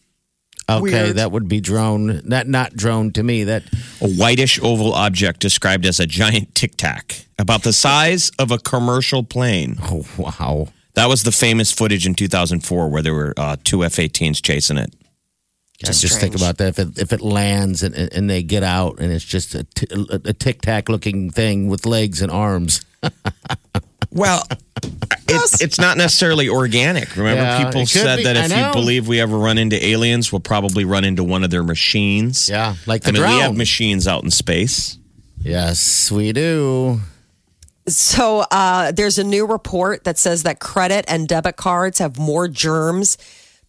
Okay, 0.80 1.04
Weird. 1.04 1.16
that 1.18 1.32
would 1.32 1.48
be 1.48 1.60
drone. 1.62 2.22
That 2.30 2.48
not 2.48 2.76
drone 2.76 3.12
to 3.14 3.24
me. 3.24 3.44
That 3.46 3.64
a 4.02 4.08
whitish 4.10 4.60
oval 4.62 4.94
object 4.94 5.40
described 5.40 5.86
as 5.86 6.00
a 6.00 6.06
giant 6.06 6.56
tic 6.56 6.78
tac, 6.78 7.26
about 7.40 7.64
the 7.64 7.74
size 7.74 8.32
of 8.40 8.52
a 8.52 8.58
commercial 8.58 9.24
plane. 9.24 9.78
oh 9.82 10.06
wow. 10.18 10.68
That 10.96 11.08
was 11.08 11.24
the 11.24 11.32
famous 11.32 11.72
footage 11.72 12.06
in 12.06 12.16
2004 12.16 12.90
where 12.90 13.02
there 13.02 13.14
were 13.14 13.34
uh, 13.38 13.56
two 13.64 13.84
F 13.86 13.96
18s 13.96 14.42
chasing 14.44 14.78
it. 14.78 14.94
Just, 15.80 16.02
Just 16.02 16.02
just 16.02 16.20
think 16.20 16.36
about 16.36 16.58
that. 16.58 16.78
If 16.78 16.80
it, 16.80 16.98
if 17.00 17.14
it 17.14 17.22
lands 17.22 17.82
and, 17.82 17.96
and 17.96 18.30
they 18.30 18.44
get 18.44 18.62
out 18.62 19.00
and 19.00 19.12
it's 19.12 19.26
just 19.26 19.56
a, 19.56 19.64
t- 19.64 19.88
a 19.90 20.34
tic 20.34 20.62
tac 20.62 20.90
looking 20.90 21.32
thing 21.32 21.70
with 21.70 21.86
legs 21.88 22.22
and 22.22 22.32
arms. 22.32 22.82
Well, 24.12 24.44
it, 24.84 25.62
it's 25.62 25.80
not 25.80 25.98
necessarily 25.98 26.50
organic. 26.50 27.16
Remember, 27.16 27.42
Yeah, 27.42 27.66
people 27.66 27.82
it 27.82 27.92
could 27.92 28.02
said 28.02 28.18
be. 28.18 28.24
that 28.24 28.38
I 28.38 28.46
if 28.46 28.52
you 28.68 28.72
believe 28.74 29.08
we 29.08 29.20
ever 29.22 29.38
run 29.38 29.58
into 29.58 29.84
aliens, 29.84 30.32
we'll 30.32 30.42
probably 30.42 30.84
run 30.86 31.04
into 31.06 31.24
one 31.24 31.44
of 31.44 31.50
their 31.50 31.64
machines. 31.64 32.50
Yeah, 32.50 32.76
like 32.86 33.04
the 33.04 33.10
I 33.10 33.12
mean, 33.14 33.22
drone. 33.22 33.36
we 33.36 33.40
have 33.42 33.56
machines 33.58 34.08
out 34.08 34.24
in 34.24 34.32
space. 34.32 34.98
yes, 35.40 36.12
we 36.12 36.34
do. 36.34 37.00
So 37.88 38.44
uh, 38.52 38.92
there's 38.92 39.18
a 39.18 39.24
new 39.24 39.46
report 39.48 40.04
that 40.04 40.18
says 40.18 40.44
that 40.44 40.60
credit 40.60 41.04
and 41.08 41.28
debit 41.28 41.56
cards 41.56 41.98
have 42.00 42.20
more 42.20 42.48
germs 42.48 43.18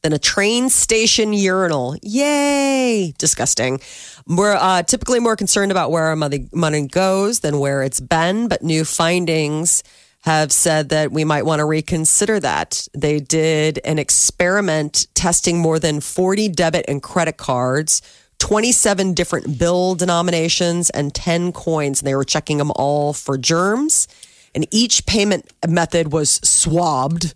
than 0.02 0.12
a 0.12 0.18
train 0.18 0.68
station 0.68 1.32
urinal. 1.32 1.96
Yay! 2.02 3.14
Disgusting. 3.18 3.80
We're 4.26 4.54
uh, 4.54 4.82
typically 4.82 5.18
more 5.20 5.34
concerned 5.36 5.70
about 5.72 5.90
where 5.90 6.04
our 6.04 6.16
money, 6.16 6.48
money 6.52 6.86
goes 6.86 7.40
than 7.40 7.58
where 7.58 7.82
it's 7.82 8.00
been, 8.00 8.48
but 8.48 8.62
new 8.62 8.84
findings 8.84 9.82
have 10.22 10.52
said 10.52 10.88
that 10.90 11.10
we 11.10 11.24
might 11.24 11.44
want 11.44 11.58
to 11.60 11.64
reconsider 11.64 12.38
that. 12.40 12.86
They 12.94 13.18
did 13.18 13.80
an 13.84 13.98
experiment 13.98 15.08
testing 15.14 15.58
more 15.58 15.78
than 15.78 16.00
40 16.00 16.48
debit 16.48 16.84
and 16.86 17.02
credit 17.02 17.36
cards, 17.36 18.02
27 18.38 19.14
different 19.14 19.58
bill 19.58 19.96
denominations, 19.96 20.90
and 20.90 21.12
10 21.12 21.52
coins. 21.52 22.00
And 22.00 22.06
they 22.06 22.14
were 22.14 22.24
checking 22.24 22.58
them 22.58 22.70
all 22.76 23.12
for 23.12 23.36
germs. 23.36 24.06
And 24.54 24.66
each 24.70 25.06
payment 25.06 25.50
method 25.68 26.12
was 26.12 26.30
swabbed. 26.44 27.34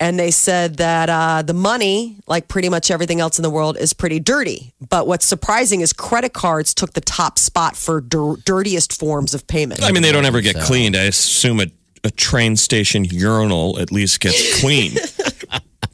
And 0.00 0.18
they 0.18 0.30
said 0.30 0.76
that 0.76 1.08
uh, 1.08 1.42
the 1.42 1.54
money, 1.54 2.18
like 2.26 2.46
pretty 2.46 2.68
much 2.68 2.90
everything 2.90 3.20
else 3.20 3.38
in 3.38 3.42
the 3.42 3.50
world, 3.50 3.76
is 3.78 3.92
pretty 3.92 4.20
dirty. 4.20 4.72
But 4.86 5.06
what's 5.06 5.26
surprising 5.26 5.80
is 5.80 5.92
credit 5.92 6.34
cards 6.34 6.74
took 6.74 6.92
the 6.92 7.00
top 7.00 7.38
spot 7.38 7.74
for 7.74 8.00
dir- 8.00 8.36
dirtiest 8.44 8.96
forms 8.96 9.34
of 9.34 9.46
payment. 9.46 9.82
I 9.82 9.92
mean, 9.92 10.02
they 10.02 10.12
don't 10.12 10.26
ever 10.26 10.40
get 10.40 10.56
cleaned. 10.56 10.94
I 10.94 11.04
assume 11.04 11.60
a, 11.60 11.66
a 12.04 12.10
train 12.10 12.56
station 12.56 13.04
urinal 13.04 13.78
at 13.78 13.90
least 13.92 14.20
gets 14.20 14.60
cleaned. 14.60 14.98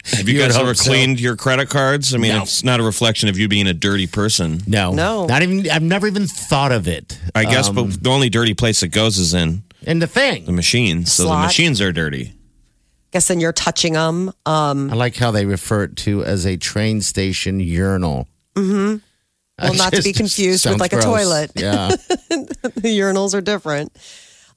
Have 0.07 0.29
you 0.29 0.35
You 0.35 0.41
guys 0.41 0.55
hope 0.55 0.65
ever 0.65 0.75
so. 0.75 0.91
cleaned 0.91 1.19
your 1.19 1.35
credit 1.35 1.71
cards? 1.71 2.15
I 2.15 2.19
mean, 2.19 2.33
No. 2.37 2.43
it's 2.43 2.63
not 2.63 2.79
a 2.79 2.83
reflection 2.83 3.29
of 3.31 3.39
you 3.39 3.49
being 3.49 3.67
a 3.67 3.73
dirty 3.75 4.07
person. 4.07 4.61
No, 4.67 4.93
No. 4.93 5.25
not 5.27 5.43
even. 5.43 5.69
I've 5.71 5.83
never 5.83 6.07
even 6.07 6.27
thought 6.27 6.73
of 6.73 6.87
it. 6.87 7.19
I 7.35 7.45
guess, 7.45 7.69
Um, 7.69 7.75
but 7.75 8.03
the 8.03 8.11
only 8.11 8.29
dirty 8.29 8.53
place 8.55 8.83
it 8.83 8.89
goes 8.89 9.19
is 9.19 9.33
in 9.35 9.63
and 9.87 10.03
the 10.03 10.07
thing, 10.07 10.45
the 10.45 10.53
machines. 10.53 11.13
So 11.13 11.25
the 11.25 11.37
machines 11.39 11.81
are 11.81 11.91
dirty. 11.93 12.35
guess 13.13 13.29
then 13.29 13.41
you're 13.41 13.53
touching 13.53 13.95
them. 13.95 14.33
Um, 14.45 14.91
I 14.91 14.95
like 14.95 15.17
how 15.17 15.31
they 15.31 15.47
refer 15.47 15.85
it 15.85 15.97
to 15.99 16.23
as 16.25 16.45
a 16.45 16.57
train 16.59 17.01
station 17.01 17.61
urinal. 17.61 18.29
Mm-hmm. 18.57 18.97
Well, 19.63 19.75
not 19.75 19.93
to 19.95 20.03
be 20.03 20.13
confused 20.13 20.67
with, 20.67 20.81
like, 20.81 20.93
a 20.93 21.01
toilet. 21.01 21.53
Yeah, 21.55 21.89
the 22.29 22.99
urinals 22.99 23.35
are 23.35 23.41
different. 23.41 23.93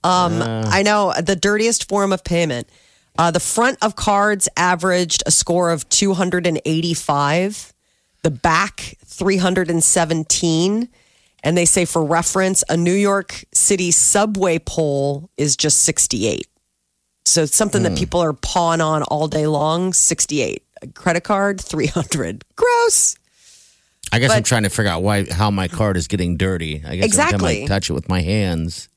Um, 0.08 0.42
I 0.42 0.84
know 0.84 1.14
the 1.22 1.36
dirtiest 1.36 1.90
form 1.90 2.14
of 2.14 2.24
payment. 2.24 2.70
Uh, 3.18 3.32
the 3.32 3.40
front 3.40 3.80
of 3.82 3.96
cards 3.96 4.48
averaged 4.56 5.24
a 5.26 5.32
score 5.32 5.72
of 5.72 5.90
285, 5.90 7.74
the 8.24 8.32
back 8.32 8.96
317. 9.06 10.90
And 11.44 11.58
they 11.58 11.66
say, 11.66 11.86
for 11.86 12.04
reference, 12.04 12.64
a 12.70 12.78
New 12.78 12.94
York 12.94 13.44
City 13.54 13.92
subway 13.92 14.60
pole 14.60 15.30
is 15.38 15.56
just 15.56 15.82
68. 15.82 16.48
So 17.26 17.44
it's 17.44 17.56
something 17.56 17.84
that 17.84 17.98
people 17.98 18.22
are 18.22 18.34
pawing 18.34 18.82
on 18.82 19.04
all 19.04 19.28
day 19.28 19.48
long 19.48 19.94
68. 19.94 20.64
A 20.82 20.88
credit 20.88 21.24
card, 21.24 21.60
300. 21.60 22.44
Gross. 22.56 23.16
I 24.12 24.20
guess 24.20 24.32
I'm 24.32 24.44
trying 24.44 24.64
to 24.64 24.70
figure 24.70 24.92
out 24.92 25.04
why 25.04 25.26
how 25.30 25.52
my 25.52 25.68
card 25.68 25.98
is 25.98 26.08
getting 26.08 26.38
dirty. 26.38 26.82
I 26.86 26.96
guess 26.96 27.18
every 27.18 27.32
time 27.32 27.36
Exactly. 27.36 27.64
I 27.64 27.68
touch 27.68 27.90
it 27.90 27.94
with 27.94 28.08
my 28.08 28.22
hands. 28.22 28.88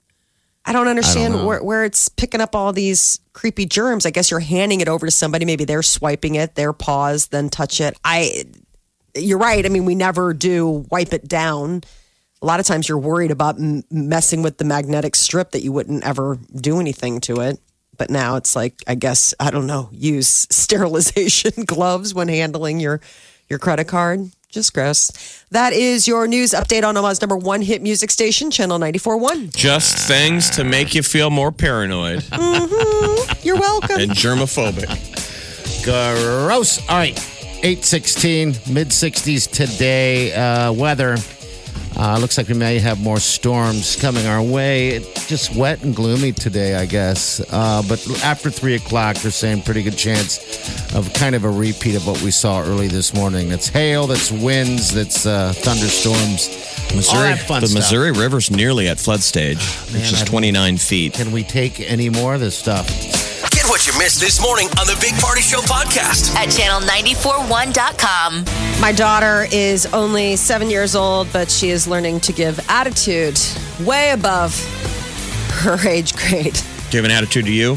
I 0.64 0.72
don't 0.72 0.88
understand 0.88 1.34
know. 1.34 1.46
where, 1.46 1.62
where 1.62 1.84
it's 1.84 2.08
picking 2.08 2.40
up 2.40 2.54
all 2.54 2.72
these 2.72 3.18
creepy 3.32 3.66
germs. 3.66 4.04
I 4.04 4.10
guess 4.10 4.30
you're 4.30 4.40
handing 4.40 4.80
it 4.80 4.88
over 4.88 5.06
to 5.06 5.10
somebody. 5.10 5.44
Maybe 5.44 5.64
they're 5.64 5.82
swiping 5.82 6.34
it, 6.34 6.54
their 6.54 6.72
paws, 6.72 7.28
then 7.28 7.48
touch 7.48 7.80
it. 7.80 7.98
I, 8.04 8.44
you're 9.16 9.38
right. 9.38 9.64
I 9.64 9.68
mean, 9.68 9.84
we 9.84 9.94
never 9.94 10.34
do 10.34 10.86
wipe 10.90 11.12
it 11.12 11.26
down. 11.26 11.82
A 12.42 12.46
lot 12.46 12.60
of 12.60 12.66
times 12.66 12.88
you're 12.88 12.98
worried 12.98 13.30
about 13.30 13.58
m- 13.58 13.82
messing 13.90 14.42
with 14.42 14.58
the 14.58 14.64
magnetic 14.64 15.16
strip 15.16 15.52
that 15.52 15.62
you 15.62 15.72
wouldn't 15.72 16.04
ever 16.04 16.38
do 16.54 16.78
anything 16.78 17.20
to 17.22 17.40
it. 17.40 17.58
But 17.96 18.10
now 18.10 18.36
it's 18.36 18.56
like, 18.56 18.82
I 18.86 18.94
guess, 18.94 19.34
I 19.40 19.50
don't 19.50 19.66
know, 19.66 19.88
use 19.92 20.28
sterilization 20.50 21.64
gloves 21.66 22.14
when 22.14 22.28
handling 22.28 22.80
your, 22.80 23.00
your 23.48 23.58
credit 23.58 23.88
card. 23.88 24.30
Just 24.50 24.74
gross. 24.74 25.44
That 25.50 25.72
is 25.72 26.08
your 26.08 26.26
news 26.26 26.50
update 26.50 26.82
on 26.82 26.96
Omaha's 26.96 27.20
number 27.20 27.36
one 27.36 27.62
hit 27.62 27.82
music 27.82 28.10
station, 28.10 28.50
Channel 28.50 28.78
94.1. 28.80 29.54
Just 29.54 30.08
things 30.08 30.50
to 30.50 30.64
make 30.64 30.92
you 30.94 31.02
feel 31.04 31.30
more 31.30 31.52
paranoid 31.52 32.24
You're 33.42 33.58
welcome. 33.58 34.00
and 34.00 34.10
germophobic. 34.10 34.88
Gross. 35.84 36.80
All 36.88 36.96
right. 36.96 37.16
816, 37.62 38.74
mid 38.74 38.88
60s 38.88 39.50
today. 39.50 40.32
Uh, 40.34 40.72
weather. 40.72 41.16
Uh, 42.02 42.16
looks 42.18 42.38
like 42.38 42.48
we 42.48 42.54
may 42.54 42.78
have 42.78 42.98
more 43.02 43.18
storms 43.20 43.94
coming 44.00 44.24
our 44.26 44.42
way. 44.42 44.88
It's 44.88 45.26
just 45.28 45.54
wet 45.54 45.82
and 45.82 45.94
gloomy 45.94 46.32
today, 46.32 46.74
I 46.76 46.86
guess. 46.86 47.40
Uh, 47.52 47.82
but 47.86 48.00
after 48.24 48.48
3 48.50 48.76
o'clock, 48.76 49.16
they're 49.16 49.30
saying 49.30 49.62
pretty 49.62 49.82
good 49.82 49.98
chance 49.98 50.94
of 50.94 51.12
kind 51.12 51.34
of 51.34 51.44
a 51.44 51.50
repeat 51.50 51.96
of 51.96 52.06
what 52.06 52.22
we 52.22 52.30
saw 52.30 52.62
early 52.62 52.88
this 52.88 53.12
morning. 53.12 53.50
That's 53.50 53.68
hail, 53.68 54.06
that's 54.06 54.32
winds, 54.32 54.94
that's 54.94 55.26
uh, 55.26 55.52
thunderstorms. 55.54 56.48
All 56.90 56.96
Missouri, 56.96 57.28
that 57.34 57.40
fun 57.46 57.60
the 57.60 57.66
stuff. 57.66 57.82
Missouri 57.82 58.12
River's 58.12 58.50
nearly 58.50 58.88
at 58.88 58.98
flood 58.98 59.20
stage, 59.20 59.58
which 59.84 59.92
Man, 59.92 60.02
is 60.02 60.14
I 60.14 60.24
don't- 60.24 60.28
29 60.28 60.76
feet. 60.78 61.12
Can 61.12 61.32
we 61.32 61.42
take 61.44 61.80
any 61.80 62.08
more 62.08 62.32
of 62.32 62.40
this 62.40 62.56
stuff? 62.56 62.88
Get 63.70 63.74
what 63.74 63.86
you 63.86 63.96
missed 64.00 64.18
this 64.18 64.42
morning 64.42 64.66
on 64.80 64.86
the 64.88 64.98
Big 65.00 65.14
Party 65.20 65.42
Show 65.42 65.60
podcast. 65.60 66.34
at 66.34 66.48
channel941.com. 66.48 68.44
My 68.80 68.90
daughter 68.90 69.46
is 69.52 69.86
only 69.94 70.34
seven 70.34 70.70
years 70.70 70.96
old, 70.96 71.32
but 71.32 71.48
she 71.48 71.70
is 71.70 71.86
learning 71.86 72.18
to 72.22 72.32
give 72.32 72.58
attitude 72.68 73.38
way 73.86 74.10
above 74.10 74.58
her 75.62 75.78
age 75.88 76.16
grade. 76.16 76.54
Do 76.54 76.96
you 76.96 77.00
have 77.00 77.04
an 77.04 77.12
attitude 77.12 77.44
to 77.44 77.52
you? 77.52 77.76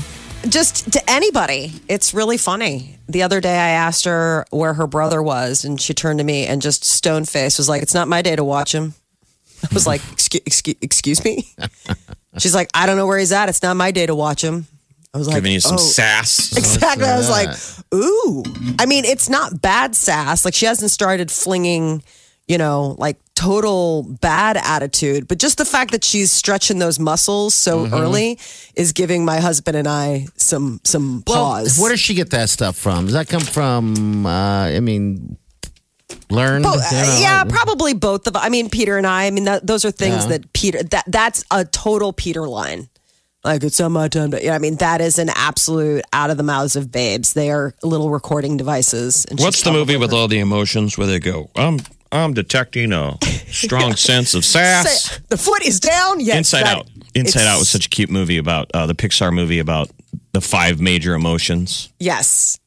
Just 0.50 0.94
to 0.94 1.02
anybody. 1.08 1.74
It's 1.88 2.12
really 2.12 2.38
funny. 2.38 2.98
The 3.08 3.22
other 3.22 3.40
day 3.40 3.56
I 3.56 3.70
asked 3.70 4.06
her 4.06 4.48
where 4.50 4.74
her 4.74 4.88
brother 4.88 5.22
was, 5.22 5.64
and 5.64 5.80
she 5.80 5.94
turned 5.94 6.18
to 6.18 6.26
me 6.26 6.48
and 6.48 6.60
just 6.60 6.84
stone 6.84 7.26
faced 7.26 7.60
was 7.60 7.70
like, 7.70 7.84
It's 7.84 7.94
not 7.94 8.08
my 8.08 8.24
day 8.24 8.36
to 8.36 8.44
watch 8.44 8.74
him. 8.74 8.96
I 9.62 9.72
was 9.72 9.86
like, 9.86 10.02
excuse, 10.12 10.42
excuse, 10.44 10.78
excuse 10.82 11.24
me? 11.24 11.54
She's 12.40 12.56
like, 12.56 12.72
I 12.74 12.88
don't 12.88 12.98
know 12.98 13.06
where 13.06 13.20
he's 13.20 13.32
at. 13.32 13.48
It's 13.48 13.62
not 13.62 13.78
my 13.78 13.92
day 13.92 14.08
to 14.08 14.16
watch 14.16 14.44
him. 14.44 14.66
I 15.14 15.20
was 15.20 15.28
like, 15.28 15.36
Giving 15.36 15.52
you 15.54 15.60
some 15.60 15.76
"Oh." 15.76 15.78
sass. 15.78 16.52
Exactly. 16.58 17.06
I 17.06 17.18
was 17.18 17.30
like, 17.30 17.50
ooh. 17.94 18.44
I 18.80 18.86
mean, 18.88 19.06
it's 19.06 19.30
not 19.30 19.62
bad 19.62 19.96
sass. 19.96 20.44
Like 20.46 20.54
she 20.56 20.66
hasn't 20.66 20.90
started 20.92 21.30
flinging, 21.30 22.02
you 22.48 22.58
know, 22.58 22.96
like 22.98 23.18
total 23.36 24.04
bad 24.22 24.58
attitude, 24.58 25.28
but 25.28 25.38
just 25.38 25.58
the 25.60 25.66
fact 25.66 25.92
that 25.92 26.04
she's 26.04 26.32
stretching 26.32 26.80
those 26.80 26.98
muscles 27.00 27.54
so 27.54 27.86
Mm-hmm. 27.86 27.94
early 27.94 28.40
is 28.76 28.92
giving 28.94 29.24
my 29.26 29.40
husband 29.40 29.78
and 29.78 29.88
I 29.88 30.28
some 30.36 30.80
some 30.84 31.22
pause. 31.26 31.78
Where 31.80 31.92
does 31.92 32.00
she 32.00 32.14
get 32.16 32.32
that 32.32 32.50
stuff 32.50 32.76
from? 32.76 33.06
Does 33.06 33.14
that 33.14 33.28
come 33.28 33.42
from, 33.42 34.26
uh, 34.26 34.66
I 34.66 34.80
mean, 34.80 35.38
You 36.30 36.38
uh, 36.40 36.60
know, 36.60 36.76
yeah, 37.20 37.44
probably 37.44 37.94
both 37.94 38.26
of. 38.28 38.36
I 38.36 38.50
mean, 38.50 38.70
Peter 38.70 38.98
and 38.98 39.06
I. 39.06 39.26
I 39.26 39.32
mean, 39.32 39.44
that, 39.46 39.66
those 39.68 39.86
are 39.86 39.92
things 39.92 40.24
Yeah. 40.24 40.30
that 40.38 40.54
Peter. 40.54 40.82
That 40.84 41.04
that's 41.08 41.44
a 41.52 41.66
total 41.66 42.14
Peter 42.14 42.48
line. 42.48 42.88
Like 43.44 43.64
it's 43.64 43.80
not 43.80 43.90
my 43.90 44.08
time. 44.08 44.32
To, 44.32 44.44
yeah, 44.44 44.56
I 44.56 44.60
mean, 44.60 44.76
that 44.78 45.02
is 45.02 45.20
an 45.20 45.30
absolute 45.30 46.04
out 46.14 46.30
of 46.30 46.38
the 46.38 46.44
mouths 46.44 46.76
of 46.76 46.92
babes. 46.92 47.34
They 47.34 47.52
are 47.52 47.74
little 47.84 48.10
recording 48.10 48.56
devices. 48.56 49.26
And 49.26 49.40
What's 49.40 49.64
the 49.64 49.72
movie 49.72 49.98
with 49.98 50.14
all 50.14 50.28
the 50.30 50.40
emotions 50.40 50.98
where 50.98 51.08
they 51.08 51.20
go, 51.20 51.50
I'm 51.56 51.80
I'm 52.12 52.34
detecting 52.34 52.94
a 52.94 53.18
strong 53.48 53.96
sense 53.98 54.34
of 54.34 54.46
sass. 54.46 55.20
The 55.30 55.38
foot 55.38 55.66
is 55.66 55.80
down. 55.80 56.20
Yes, 56.20 56.38
Inside 56.38 56.64
that- 56.66 56.78
Out. 56.78 56.90
Inside 57.16 57.46
Out 57.46 57.60
was 57.60 57.70
such 57.70 57.86
a 57.86 57.90
cute 57.90 58.10
movie 58.10 58.38
about 58.38 58.72
uh, 58.74 58.88
the 58.88 58.96
Pixar 58.96 59.32
movie 59.34 59.60
about 59.60 59.90
the 60.32 60.42
five 60.42 60.80
major 60.82 61.14
emotions. 61.14 61.90
Yes. 62.00 62.60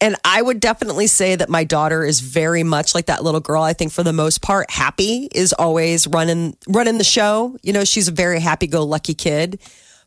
And 0.00 0.16
I 0.24 0.42
would 0.42 0.60
definitely 0.60 1.06
say 1.06 1.36
that 1.36 1.48
my 1.48 1.64
daughter 1.64 2.04
is 2.04 2.20
very 2.20 2.64
much 2.64 2.94
like 2.94 3.06
that 3.06 3.22
little 3.24 3.40
girl. 3.40 3.62
I 3.62 3.72
think 3.72 3.92
for 3.92 4.02
the 4.02 4.12
most 4.12 4.42
part, 4.42 4.70
happy 4.70 5.28
is 5.32 5.52
always 5.52 6.06
running 6.08 6.56
running 6.68 6.98
the 6.98 7.04
show. 7.04 7.56
You 7.62 7.72
know, 7.72 7.84
she's 7.84 8.08
a 8.08 8.12
very 8.12 8.40
happy 8.40 8.66
go 8.66 8.84
lucky 8.84 9.14
kid. 9.14 9.60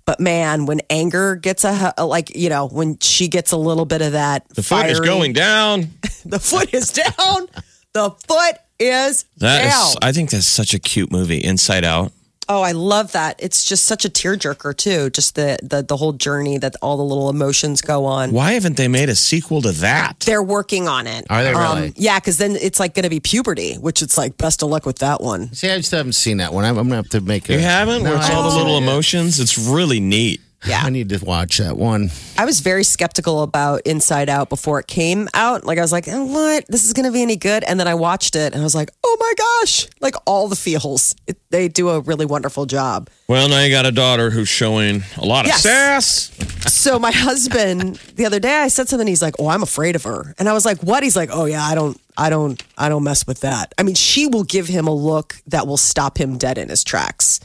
But 0.05 0.19
man, 0.19 0.65
when 0.67 0.81
anger 0.89 1.35
gets 1.35 1.63
a, 1.63 1.93
like, 1.97 2.35
you 2.35 2.49
know, 2.49 2.67
when 2.67 2.99
she 2.99 3.27
gets 3.27 3.51
a 3.51 3.57
little 3.57 3.85
bit 3.85 4.01
of 4.03 4.11
that, 4.11 4.47
The 4.49 4.61
foot 4.63 4.85
is 4.85 4.99
going 4.99 5.33
down. 5.33 5.89
The 6.25 6.39
foot 6.39 6.73
is 6.73 6.91
down. 6.91 7.47
the 7.93 8.09
foot 8.27 8.55
is 8.79 9.25
That 9.37 9.69
down. 9.69 9.87
is, 9.89 9.97
I 10.01 10.11
think 10.11 10.31
that's 10.31 10.47
such 10.47 10.73
a 10.73 10.79
cute 10.79 11.11
movie. 11.11 11.37
Inside 11.37 11.83
Out. 11.83 12.11
Oh, 12.47 12.61
I 12.61 12.73
love 12.73 13.11
that. 13.13 13.35
It's 13.39 13.63
just 13.65 13.85
such 13.85 14.05
a 14.05 14.09
tearjerker 14.09 14.77
too. 14.77 15.09
Just 15.09 15.35
the 15.35 15.57
the 15.63 15.81
the 15.81 15.97
whole 15.97 16.13
journey 16.13 16.57
that 16.59 16.75
all 16.81 16.97
the 16.97 17.03
little 17.03 17.29
emotions 17.29 17.81
go 17.81 18.05
on. 18.05 18.31
Why 18.31 18.53
haven't 18.53 18.77
they 18.77 18.87
made 18.87 19.09
a 19.09 19.15
sequel 19.15 19.61
to 19.63 19.71
that? 19.73 20.19
They're 20.21 20.43
working 20.43 20.87
on 20.87 21.07
it. 21.07 21.25
Um, 21.29 21.37
Are 21.37 21.43
they 21.43 21.53
really? 21.53 21.93
yeah, 21.95 22.19
because 22.19 22.37
then 22.37 22.51
it's 22.55 22.79
like 22.79 22.93
going 22.93 23.03
to 23.03 23.09
be 23.09 23.19
puberty, 23.19 23.75
which 23.75 24.01
it's 24.01 24.17
like 24.17 24.37
best 24.37 24.61
of 24.63 24.69
luck 24.69 24.85
with 24.85 24.99
that 24.99 25.21
one. 25.21 25.51
See, 25.53 25.69
I 25.69 25.77
just 25.77 25.91
haven't 25.91 26.13
seen 26.13 26.37
that 26.37 26.53
one. 26.53 26.65
I'm, 26.65 26.77
I'm 26.77 26.85
gonna 26.87 26.97
have 26.97 27.09
to 27.09 27.21
make. 27.21 27.49
A, 27.49 27.53
You 27.53 27.59
haven't? 27.59 28.03
No, 28.03 28.11
Where 28.11 28.19
it's 28.19 28.29
I 28.29 28.33
all 28.35 28.43
the 28.43 28.49
haven't 28.49 28.57
little 28.65 28.75
seen 28.75 28.83
it 28.83 28.85
yet. 28.85 28.91
emotions? 28.93 29.39
It's 29.39 29.57
really 29.57 29.99
neat. 29.99 30.41
Yeah. 30.65 30.81
I 30.83 30.89
need 30.89 31.09
to 31.09 31.23
watch 31.23 31.57
that 31.59 31.77
one. 31.77 32.09
I 32.37 32.45
was 32.45 32.59
very 32.59 32.83
skeptical 32.83 33.43
about 33.43 33.81
Inside 33.85 34.29
Out 34.29 34.49
before 34.49 34.79
it 34.79 34.87
came 34.87 35.27
out. 35.33 35.63
Like 35.63 35.77
I 35.77 35.81
was 35.81 35.91
like, 35.91 36.07
"Oh, 36.07 36.25
what? 36.25 36.65
This 36.67 36.85
is 36.85 36.93
going 36.93 37.05
to 37.05 37.11
be 37.11 37.21
any 37.21 37.35
good? 37.35 37.63
And 37.63 37.79
then 37.79 37.87
I 37.87 37.93
watched 37.93 38.35
it 38.35 38.53
and 38.53 38.61
I 38.61 38.63
was 38.63 38.73
like, 38.73 38.89
oh 39.03 39.17
my 39.19 39.33
gosh! 39.37 39.87
Like 40.01 40.15
all 40.25 40.47
the 40.47 40.55
feels. 40.55 41.15
It, 41.27 41.37
they 41.51 41.67
do 41.67 41.89
a 41.89 41.99
really 41.99 42.25
wonderful 42.25 42.65
job. 42.65 43.09
Well, 43.27 43.47
now 43.47 43.61
you 43.61 43.69
got 43.69 43.85
a 43.85 43.91
daughter 43.91 44.29
who's 44.31 44.49
showing 44.49 45.03
a 45.17 45.25
lot 45.25 45.45
of 45.45 45.49
Yes. 45.49 45.61
sass. 45.61 46.31
So 46.73 46.97
my 46.97 47.11
husband, 47.11 47.95
the 48.15 48.25
other 48.25 48.39
day, 48.39 48.55
I 48.55 48.67
said 48.69 48.89
something. 48.89 49.07
He's 49.07 49.21
like, 49.21 49.35
"Oh, 49.39 49.47
I'm 49.47 49.61
afraid 49.63 49.95
of 49.95 50.03
her," 50.03 50.33
and 50.39 50.49
I 50.49 50.53
was 50.53 50.65
like, 50.65 50.79
"What?" 50.81 51.03
He's 51.03 51.15
like, 51.15 51.29
"Oh 51.31 51.45
yeah, 51.45 51.63
I 51.63 51.75
don't, 51.75 51.99
I 52.17 52.29
don't, 52.31 52.61
I 52.77 52.89
don't 52.89 53.03
mess 53.03 53.27
with 53.27 53.41
that." 53.41 53.73
I 53.77 53.83
mean, 53.83 53.95
she 53.95 54.25
will 54.25 54.43
give 54.43 54.67
him 54.67 54.87
a 54.87 54.93
look 54.95 55.35
that 55.47 55.67
will 55.67 55.77
stop 55.77 56.17
him 56.17 56.37
dead 56.39 56.57
in 56.57 56.69
his 56.69 56.83
tracks. 56.83 57.39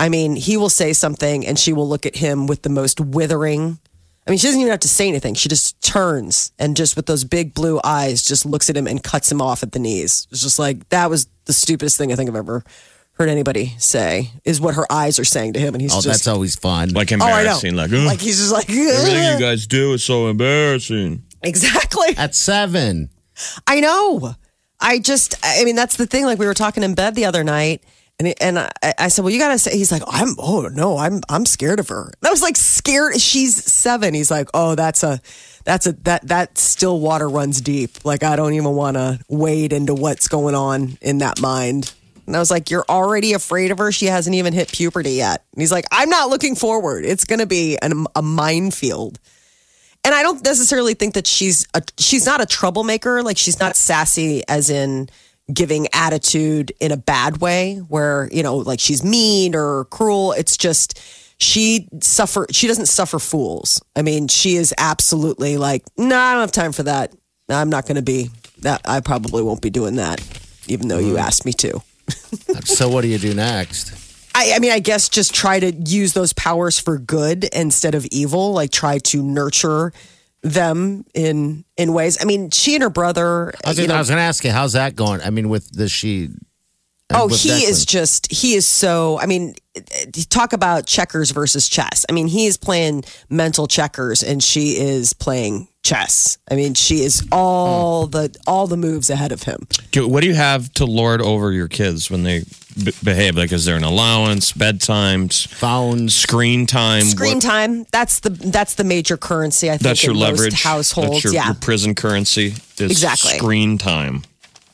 I 0.00 0.08
mean, 0.08 0.34
he 0.34 0.56
will 0.56 0.70
say 0.70 0.92
something 0.92 1.46
and 1.46 1.58
she 1.58 1.72
will 1.72 1.88
look 1.88 2.06
at 2.06 2.16
him 2.16 2.46
with 2.46 2.62
the 2.62 2.70
most 2.70 3.00
withering. 3.00 3.78
I 4.26 4.30
mean, 4.30 4.38
she 4.38 4.46
doesn't 4.46 4.60
even 4.60 4.70
have 4.70 4.80
to 4.80 4.88
say 4.88 5.08
anything. 5.08 5.34
She 5.34 5.48
just 5.48 5.80
turns 5.82 6.52
and 6.58 6.76
just 6.76 6.96
with 6.96 7.06
those 7.06 7.24
big 7.24 7.54
blue 7.54 7.80
eyes, 7.84 8.22
just 8.24 8.46
looks 8.46 8.70
at 8.70 8.76
him 8.76 8.86
and 8.86 9.02
cuts 9.02 9.30
him 9.30 9.40
off 9.42 9.62
at 9.62 9.72
the 9.72 9.78
knees. 9.78 10.26
It's 10.30 10.42
just 10.42 10.58
like 10.58 10.88
that 10.88 11.10
was 11.10 11.26
the 11.44 11.52
stupidest 11.52 11.96
thing 11.98 12.12
I 12.12 12.16
think 12.16 12.30
I've 12.30 12.36
ever 12.36 12.62
heard 13.14 13.28
anybody 13.28 13.74
say. 13.78 14.30
Is 14.44 14.60
what 14.60 14.74
her 14.76 14.90
eyes 14.90 15.18
are 15.18 15.24
saying 15.24 15.54
to 15.54 15.60
him, 15.60 15.74
and 15.74 15.82
he's 15.82 15.92
Oh, 15.92 15.96
just 15.96 16.06
that's 16.06 16.26
always 16.28 16.54
fun. 16.56 16.90
Like 16.90 17.12
oh, 17.12 17.16
I 17.16 17.18
know, 17.18 17.26
embarrassing. 17.38 17.74
like, 17.76 17.90
like 17.90 18.20
he's 18.20 18.38
just 18.38 18.52
like 18.52 18.70
everything 18.70 19.34
you 19.34 19.40
guys 19.40 19.66
do 19.66 19.92
is 19.94 20.02
so 20.04 20.28
embarrassing. 20.28 21.24
exactly. 21.42 22.16
At 22.16 22.34
seven. 22.34 23.10
I 23.66 23.80
know. 23.80 24.34
I 24.80 24.98
just, 24.98 25.34
I 25.42 25.64
mean, 25.64 25.76
that's 25.76 25.96
the 25.96 26.06
thing. 26.06 26.24
Like 26.24 26.38
we 26.38 26.46
were 26.46 26.54
talking 26.54 26.82
in 26.82 26.94
bed 26.94 27.14
the 27.14 27.24
other 27.26 27.44
night, 27.44 27.82
and 28.20 28.26
he- 28.28 28.36
and 28.38 28.58
I, 28.58 28.70
I 28.98 29.08
said, 29.08 29.24
"Well, 29.24 29.32
you 29.32 29.38
gotta 29.40 29.58
say." 29.58 29.70
He's 29.76 29.90
like, 29.90 30.02
"I'm, 30.06 30.34
oh 30.38 30.68
no, 30.72 30.98
I'm, 30.98 31.22
I'm 31.30 31.46
scared 31.46 31.80
of 31.80 31.88
her." 31.88 32.12
And 32.20 32.28
I 32.28 32.30
was 32.30 32.42
like, 32.42 32.54
"Scared? 32.58 33.18
She's 33.18 33.64
seven. 33.64 34.12
He's 34.12 34.30
like, 34.30 34.50
"Oh, 34.52 34.74
that's 34.74 35.02
a, 35.02 35.22
that's 35.64 35.86
a, 35.86 35.92
that 36.04 36.28
that 36.28 36.58
still 36.58 37.00
water 37.00 37.30
runs 37.30 37.62
deep. 37.62 38.04
Like 38.04 38.22
I 38.22 38.36
don't 38.36 38.52
even 38.52 38.72
want 38.74 38.96
to 38.98 39.20
wade 39.30 39.72
into 39.72 39.94
what's 39.94 40.28
going 40.28 40.54
on 40.54 40.98
in 41.00 41.18
that 41.18 41.40
mind." 41.40 41.94
And 42.26 42.36
I 42.36 42.38
was 42.40 42.50
like, 42.50 42.70
"You're 42.70 42.84
already 42.90 43.32
afraid 43.32 43.70
of 43.70 43.78
her. 43.78 43.90
She 43.90 44.04
hasn't 44.06 44.36
even 44.36 44.52
hit 44.52 44.70
puberty 44.70 45.12
yet." 45.12 45.42
And 45.54 45.62
he's 45.62 45.72
like, 45.72 45.86
"I'm 45.90 46.10
not 46.10 46.28
looking 46.28 46.56
forward. 46.56 47.06
It's 47.06 47.24
gonna 47.24 47.46
be 47.46 47.78
an, 47.78 48.04
a 48.14 48.20
minefield." 48.20 49.18
And 50.04 50.14
I 50.14 50.22
don't 50.22 50.44
necessarily 50.44 50.92
think 50.92 51.14
that 51.14 51.26
she's 51.26 51.66
a, 51.72 51.82
she's 51.98 52.26
not 52.26 52.42
a 52.42 52.46
troublemaker. 52.46 53.22
Like 53.22 53.38
she's 53.38 53.58
not 53.58 53.76
sassy, 53.76 54.42
as 54.46 54.68
in 54.68 55.08
giving 55.52 55.86
attitude 55.92 56.72
in 56.80 56.92
a 56.92 56.96
bad 56.96 57.38
way, 57.38 57.76
where 57.76 58.28
you 58.32 58.42
know, 58.42 58.56
like 58.56 58.80
she's 58.80 59.04
mean 59.04 59.54
or 59.54 59.84
cruel. 59.86 60.32
It's 60.32 60.56
just 60.56 61.00
she 61.38 61.88
suffer. 62.00 62.46
She 62.50 62.66
doesn't 62.66 62.86
suffer 62.86 63.18
fools. 63.18 63.82
I 63.96 64.02
mean, 64.02 64.28
she 64.28 64.56
is 64.56 64.74
absolutely 64.78 65.56
like, 65.56 65.84
no, 65.96 66.18
I 66.18 66.32
don't 66.32 66.40
have 66.40 66.52
time 66.52 66.72
for 66.72 66.84
that. 66.84 67.14
I'm 67.48 67.70
not 67.70 67.86
going 67.86 67.96
to 67.96 68.02
be 68.02 68.30
that. 68.58 68.82
I 68.84 69.00
probably 69.00 69.42
won't 69.42 69.62
be 69.62 69.70
doing 69.70 69.96
that, 69.96 70.20
even 70.68 70.88
though 70.88 70.98
you 70.98 71.14
mm. 71.14 71.20
asked 71.20 71.44
me 71.44 71.52
to. 71.54 71.80
So 72.64 72.88
what 72.88 73.02
do 73.02 73.08
you 73.08 73.18
do 73.18 73.34
next? 73.34 73.92
I, 74.34 74.52
I 74.54 74.58
mean, 74.58 74.72
I 74.72 74.78
guess 74.78 75.08
just 75.08 75.34
try 75.34 75.60
to 75.60 75.72
use 75.72 76.12
those 76.12 76.32
powers 76.32 76.78
for 76.78 76.98
good 76.98 77.44
instead 77.44 77.94
of 77.94 78.06
evil. 78.06 78.52
Like 78.52 78.70
try 78.70 78.98
to 78.98 79.22
nurture 79.22 79.92
them 80.42 81.04
in 81.14 81.64
in 81.76 81.92
ways. 81.92 82.18
I 82.20 82.24
mean, 82.24 82.50
she 82.50 82.74
and 82.74 82.82
her 82.82 82.90
brother. 82.90 83.52
I 83.64 83.70
was, 83.70 83.78
you 83.78 83.84
gonna- 83.86 83.94
know, 83.94 83.98
was 84.00 84.08
going 84.08 84.18
to 84.18 84.22
ask 84.22 84.44
you, 84.44 84.50
how's 84.50 84.72
that 84.74 84.96
going? 84.96 85.20
I 85.22 85.30
mean, 85.30 85.48
with 85.48 85.70
the 85.72 85.88
she. 85.88 86.30
oh, 87.12 87.28
he 87.28 87.50
is 87.64 87.84
just 87.84 88.30
he 88.32 88.54
is 88.54 88.66
so. 88.66 89.18
I 89.20 89.26
mean, 89.26 89.54
talk 90.28 90.52
about 90.52 90.86
checkers 90.86 91.30
versus 91.32 91.68
chess. 91.68 92.06
I 92.08 92.12
mean, 92.12 92.26
he 92.26 92.46
is 92.46 92.56
playing 92.56 93.04
mental 93.28 93.66
checkers, 93.66 94.22
and 94.22 94.42
she 94.42 94.78
is 94.78 95.12
playing 95.12 95.68
chess. 95.82 96.38
I 96.50 96.54
mean, 96.56 96.74
she 96.74 97.02
is 97.02 97.26
all 97.32 98.06
hmm. 98.06 98.10
the 98.10 98.36
all 98.46 98.66
the 98.66 98.76
moves 98.76 99.10
ahead 99.10 99.32
of 99.32 99.44
him. 99.44 99.66
Do- 99.92 100.08
What 100.08 100.22
do 100.22 100.28
you 100.28 100.34
have 100.34 100.72
to 100.74 100.84
lord 100.86 101.20
over 101.22 101.52
your 101.52 101.68
kids 101.68 102.10
when 102.10 102.22
they 102.22 102.44
b- 102.82 102.92
behave? 103.02 103.36
Like, 103.36 103.52
is 103.52 103.64
there 103.64 103.76
an 103.76 103.84
allowance, 103.84 104.52
bedtimes, 104.52 105.48
phones. 105.48 106.14
screen 106.14 106.66
time? 106.66 107.02
Screen 107.02 107.34
What- 107.36 107.42
time. 107.42 107.86
That's 107.92 108.20
the 108.20 108.30
that's 108.30 108.74
the 108.74 108.84
major 108.84 109.16
currency. 109.16 109.68
I 109.68 109.72
think 109.72 109.82
That's 109.82 110.02
your 110.04 110.12
in 110.14 110.20
most 110.20 110.30
leverage. 110.38 110.62
households. 110.62 111.10
That's 111.10 111.24
your, 111.24 111.32
yeah, 111.34 111.46
your 111.46 111.54
prison 111.54 111.94
currency. 111.94 112.54
Is 112.78 112.90
Exactly. 112.90 113.38
Screen 113.38 113.78
time. 113.78 114.22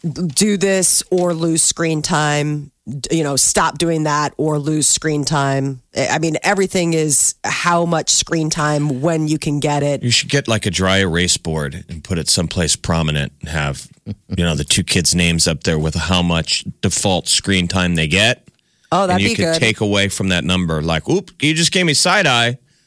do 0.04 0.56
this 0.56 1.02
or 1.10 1.34
lose 1.34 1.62
screen 1.62 2.00
time 2.02 2.64
d- 2.64 2.70
you 3.10 3.24
know 3.24 3.34
stop 3.34 3.78
doing 3.78 4.04
that 4.04 4.32
or 4.36 4.58
lose 4.60 4.86
screen 4.86 5.24
time 5.24 5.82
i 5.96 6.20
mean 6.20 6.36
everything 6.44 6.94
is 6.94 7.34
how 7.42 7.84
much 7.84 8.08
screen 8.10 8.48
time 8.48 9.00
when 9.00 9.26
you 9.26 9.38
can 9.40 9.58
get 9.58 9.82
it 9.82 10.04
You 10.04 10.10
should 10.12 10.28
get 10.30 10.46
like 10.46 10.66
a 10.66 10.70
dry 10.70 10.98
erase 10.98 11.36
board 11.36 11.84
and 11.88 12.04
put 12.04 12.16
it 12.18 12.28
someplace 12.28 12.76
prominent 12.76 13.32
and 13.40 13.48
have, 13.48 13.88
you 14.28 14.44
know, 14.44 14.54
the 14.54 14.62
two 14.62 14.84
kids' 14.84 15.14
names 15.16 15.48
up 15.48 15.64
there 15.64 15.78
with 15.80 15.96
how 15.96 16.22
much 16.22 16.64
default 16.80 17.26
screen 17.26 17.66
time 17.66 17.96
they 17.96 18.06
get. 18.06 18.46
oh 18.92 19.02
and 19.02 19.10
that'd 19.10 19.22
you 19.22 19.30
be 19.30 19.34
could 19.34 19.54
good 19.54 19.58
take 19.60 19.80
away 19.80 20.08
from 20.08 20.28
that 20.28 20.44
number, 20.44 20.80
like, 20.80 21.08
oop, 21.08 21.32
you 21.42 21.54
just 21.54 21.72
gave 21.72 21.86
me 21.86 21.94
side 21.94 22.26
eye. 22.26 22.58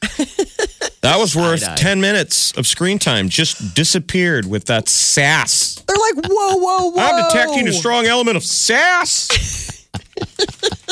that 1.02 1.16
was 1.18 1.36
worth 1.36 1.60
Side-eye. 1.60 1.74
10 1.76 2.00
minutes 2.00 2.52
of 2.52 2.66
screen 2.66 2.98
time, 2.98 3.28
just 3.28 3.74
disappeared 3.74 4.46
with 4.46 4.64
that 4.66 4.88
sass. 4.88 5.74
they're 5.86 5.96
like 5.96 6.26
whoa 6.26 6.56
whoa 6.56 6.90
whoa 6.90 7.02
I'm 7.02 7.24
detecting 7.30 7.68
a 7.68 7.72
strong 7.72 8.06
element 8.06 8.38
of 8.38 8.42
sass. 8.44 9.28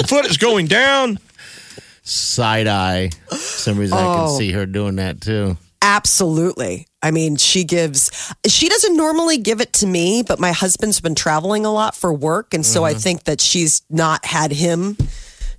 the 0.08 0.14
foot 0.14 0.26
is 0.26 0.36
going 0.36 0.66
down. 0.66 1.18
Side 2.02 2.66
eye. 2.66 3.10
For 3.28 3.36
some 3.36 3.78
reason, 3.78 3.98
I 3.98 4.02
can 4.02 4.24
Oh. 4.28 4.38
see 4.38 4.52
her 4.52 4.66
doing 4.66 4.96
that 4.96 5.20
too. 5.20 5.56
absolutely 5.80 6.88
i 7.04 7.10
mean 7.12 7.36
she 7.36 7.62
gives 7.62 8.10
she 8.48 8.68
doesn't 8.68 8.96
normally 8.96 9.38
give 9.38 9.60
it 9.60 9.72
to 9.72 9.86
me 9.86 10.24
but 10.26 10.40
my 10.40 10.50
husband's 10.50 11.00
been 11.00 11.14
traveling 11.14 11.64
a 11.64 11.72
lot 11.72 11.94
for 11.94 12.12
work 12.12 12.52
and 12.52 12.66
so 12.66 12.82
i 12.84 12.90
mm-hmm. 12.90 12.98
think 12.98 13.24
that 13.24 13.40
she's 13.40 13.82
not 13.88 14.24
had 14.26 14.50
him 14.50 14.96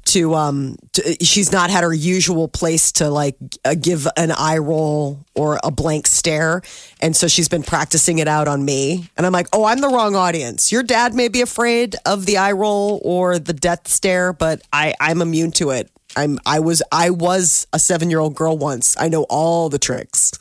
to 0.09 0.33
um 0.33 0.75
to, 0.93 1.23
she's 1.23 1.51
not 1.51 1.69
had 1.69 1.83
her 1.83 1.93
usual 1.93 2.47
place 2.47 2.91
to 2.93 3.09
like 3.09 3.35
uh, 3.63 3.75
give 3.75 4.07
an 4.17 4.31
eye 4.31 4.57
roll 4.57 5.25
or 5.35 5.59
a 5.63 5.71
blank 5.71 6.07
stare. 6.07 6.61
And 7.01 7.15
so 7.15 7.27
she's 7.27 7.47
been 7.47 7.63
practicing 7.63 8.17
it 8.19 8.27
out 8.27 8.47
on 8.47 8.63
me. 8.65 9.09
And 9.17 9.25
i'm 9.25 9.31
like 9.33 9.47
oh 9.53 9.65
i'm 9.65 9.81
the 9.81 9.87
wrong 9.89 10.15
audience. 10.15 10.71
Your 10.71 10.83
dad 10.83 11.13
may 11.13 11.27
be 11.27 11.41
afraid 11.41 11.95
of 12.05 12.25
the 12.25 12.37
eye 12.37 12.53
roll 12.53 12.99
or 13.03 13.39
the 13.39 13.53
death 13.53 13.87
stare 13.87 14.33
but 14.33 14.61
i 14.73 14.93
i'm 14.99 15.21
immune 15.21 15.51
to 15.53 15.69
it. 15.71 15.89
I'm 16.15 16.39
i 16.45 16.59
was 16.59 16.81
i 16.91 17.11
was 17.11 17.67
a 17.71 17.79
7 17.79 18.09
year 18.09 18.19
old 18.19 18.35
girl 18.35 18.57
once. 18.57 18.95
I 18.99 19.09
know 19.09 19.23
all 19.29 19.69
the 19.69 19.79
tricks. 19.79 20.31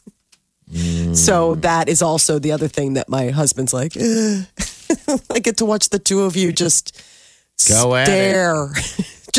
So 1.14 1.54
that 1.57 1.88
is 1.88 2.02
also 2.02 2.38
the 2.38 2.52
other 2.52 2.68
thing 2.68 2.94
that 2.94 3.09
my 3.09 3.31
husband's 3.31 3.72
like 3.72 3.96
i 5.31 5.38
get 5.40 5.59
to 5.59 5.64
watch 5.64 5.88
the 5.88 5.98
two 5.98 6.22
of 6.22 6.37
you 6.37 6.52
just 6.52 7.00
Go 7.68 7.94
at 7.96 8.07
it. 8.09 8.14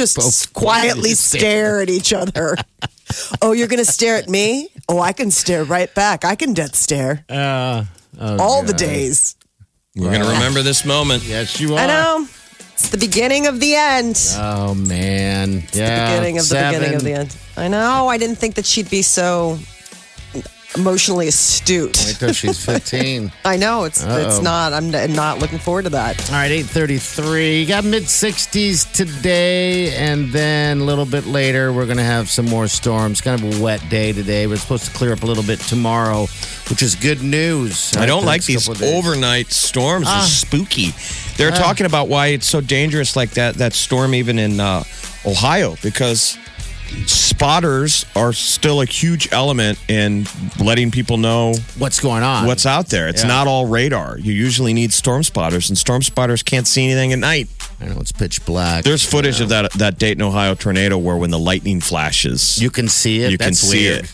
Stare 0.07 0.23
just 0.23 0.51
Both 0.51 0.53
quietly 0.53 1.11
stare. 1.11 1.39
stare 1.39 1.81
at 1.81 1.89
each 1.89 2.13
other. 2.13 2.55
Oh 3.41 3.53
you're 3.53 3.67
gonna 3.67 3.83
stare 3.83 4.17
at 4.17 4.29
me? 4.29 4.69
Oh 4.87 4.99
i 4.99 5.13
can 5.13 5.31
stare 5.31 5.63
right 5.63 5.91
back. 5.95 6.23
I 6.23 6.35
can 6.35 6.53
death 6.53 6.75
stare. 6.75 7.25
Uh, 7.27 7.85
all 8.19 8.61
the 8.61 8.73
days. 8.73 9.35
We're 9.95 10.11
going 10.11 10.21
to 10.21 10.27
remember 10.27 10.61
this 10.61 10.85
moment. 10.85 11.23
yes, 11.23 11.59
you 11.59 11.73
are. 11.73 11.79
i 11.79 11.87
know. 11.87 12.27
It's 12.73 12.89
the 12.89 12.97
beginning 12.97 13.47
of 13.47 13.59
the 13.59 13.75
end. 13.75 14.15
Oh 14.37 14.73
man, 14.73 15.63
the 15.71 15.79
yeah. 15.79 16.11
beginning 16.11 16.37
of 16.37 16.47
the 16.47 16.55
beginning 16.55 16.95
of 16.95 17.03
the 17.03 17.13
end. 17.13 17.35
I 17.57 17.67
know. 17.67 18.07
I 18.07 18.17
didn't 18.17 18.37
think 18.37 18.55
that 18.55 18.65
she'd 18.65 18.89
be 18.89 19.01
so 19.01 19.57
emotionally 20.77 21.27
astute 21.27 21.97
Wait 22.05 22.15
till 22.17 22.31
she's 22.31 22.63
fifteen. 22.71 23.31
i 23.43 23.57
know 23.57 23.85
it's 23.85 24.01
it's 24.03 24.37
Uh-oh. 24.37 24.41
not 24.41 24.71
i'm 24.71 24.93
I'm 24.93 25.13
not 25.13 25.39
looking 25.39 25.57
forward 25.57 25.83
to 25.83 25.89
that 25.91 26.29
All 26.29 26.35
right, 26.35 26.51
833. 26.51 27.61
You 27.61 27.65
got 27.67 27.83
mid 27.83 28.03
60s 28.03 28.91
today, 28.93 29.95
and 29.95 30.29
then 30.31 30.79
a 30.79 30.83
little 30.83 31.05
bit 31.05 31.25
later, 31.25 31.71
we're 31.73 31.85
going 31.85 31.97
to 31.97 32.03
have 32.03 32.29
some 32.29 32.45
more 32.45 32.67
storms. 32.67 33.21
Kind 33.21 33.41
of 33.43 33.59
a 33.59 33.63
wet 33.63 33.81
day 33.89 34.11
today. 34.13 34.45
We're 34.47 34.57
supposed 34.57 34.85
to 34.85 34.91
clear 34.91 35.13
up 35.13 35.23
a 35.23 35.25
little 35.25 35.43
bit 35.43 35.59
tomorrow, 35.59 36.27
which 36.69 36.81
is 36.83 36.95
good 36.95 37.21
news. 37.23 37.95
I 37.97 38.05
don't 38.05 38.21
The 38.21 38.27
like 38.27 38.43
these 38.45 38.67
couple 38.67 38.73
of 38.73 38.79
days. 38.79 38.93
overnight 39.05 39.51
storms. 39.51 40.05
Ah. 40.07 40.19
They're 40.19 40.27
spooky. 40.27 40.91
They're 41.37 41.51
talking 41.51 41.85
about 41.85 42.07
why 42.09 42.27
it's 42.27 42.47
so 42.47 42.61
dangerous, 42.61 43.15
like 43.15 43.31
that 43.31 43.55
that 43.55 43.73
storm 43.73 44.13
even 44.13 44.37
in 44.39 44.59
uh, 44.59 44.83
Ohio, 45.25 45.75
because 45.81 46.37
spotters 47.07 48.05
are 48.15 48.33
still 48.33 48.81
a 48.81 48.85
huge 48.85 49.29
element 49.31 49.79
in 49.87 50.25
letting 50.59 50.91
people 50.91 51.17
know 51.17 51.53
What's 51.77 51.99
going 51.99 52.23
on? 52.23 52.45
what's 52.47 52.65
out 52.65 52.87
there. 52.87 53.07
It's 53.07 53.21
Yeah. 53.21 53.27
not 53.29 53.47
all 53.47 53.65
radar. 53.67 54.17
You 54.19 54.33
usually 54.33 54.73
need 54.73 54.93
storm 54.93 55.23
spotters, 55.23 55.69
and 55.69 55.77
storm 55.77 56.01
spotters 56.01 56.43
can't 56.43 56.67
see 56.67 56.85
anything 56.85 57.13
at 57.13 57.19
night. 57.19 57.47
I 57.81 57.85
know 57.85 57.97
it's 57.99 58.11
pitch 58.11 58.43
black. 58.45 58.83
There's 58.83 59.03
footage 59.05 59.39
of 59.41 59.49
that 59.49 59.71
that 59.73 59.97
Dayton, 59.97 60.21
Ohio 60.21 60.55
tornado 60.55 60.97
where 60.97 61.15
when 61.17 61.31
the 61.31 61.39
lightning 61.39 61.79
flashes, 61.81 62.57
You 62.61 62.69
can 62.69 62.89
see 62.89 63.21
it. 63.23 63.31
you 63.31 63.37
can 63.37 63.47
That's 63.47 63.59
see 63.59 63.87
weird. 63.87 64.03
it. 64.05 64.11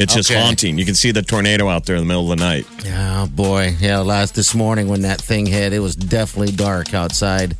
It's 0.00 0.14
just 0.14 0.30
Okay. 0.30 0.40
haunting. 0.40 0.78
You 0.78 0.84
can 0.86 0.94
see 0.94 1.10
the 1.10 1.22
tornado 1.22 1.68
out 1.68 1.84
there 1.84 1.96
in 1.96 2.02
the 2.02 2.06
middle 2.08 2.32
of 2.32 2.38
the 2.38 2.44
night. 2.44 2.66
Oh 2.86 3.26
boy, 3.26 3.76
yeah. 3.80 3.98
Last 3.98 4.34
this 4.34 4.54
morning 4.54 4.88
when 4.88 5.02
that 5.02 5.20
thing 5.20 5.46
hit, 5.46 5.72
it 5.72 5.80
was 5.80 5.94
definitely 5.94 6.52
dark 6.56 6.94
outside. 6.94 7.56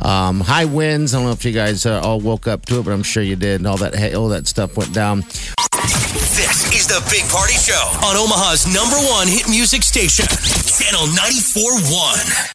Um, 0.00 0.40
high 0.40 0.64
winds. 0.64 1.14
I 1.14 1.18
don't 1.18 1.26
know 1.26 1.32
if 1.32 1.44
you 1.44 1.52
guys 1.52 1.84
uh, 1.86 2.00
all 2.00 2.18
woke 2.20 2.48
up 2.48 2.64
to 2.66 2.78
it, 2.80 2.84
but 2.84 2.92
I'm 2.92 3.02
sure 3.02 3.22
you 3.22 3.36
did. 3.36 3.60
And 3.60 3.66
all 3.66 3.76
that, 3.76 4.14
all 4.14 4.28
that 4.30 4.46
stuff 4.48 4.76
went 4.76 4.92
down. 4.94 5.20
This 5.20 6.72
is 6.74 6.86
the 6.86 7.00
Big 7.10 7.28
Party 7.30 7.54
Show 7.54 7.74
on 8.04 8.16
Omaha's 8.16 8.66
number 8.66 8.96
one 9.12 9.28
hit 9.28 9.48
music 9.48 9.82
station, 9.82 10.24
Channel 10.26 11.06
94.1. 11.08 12.48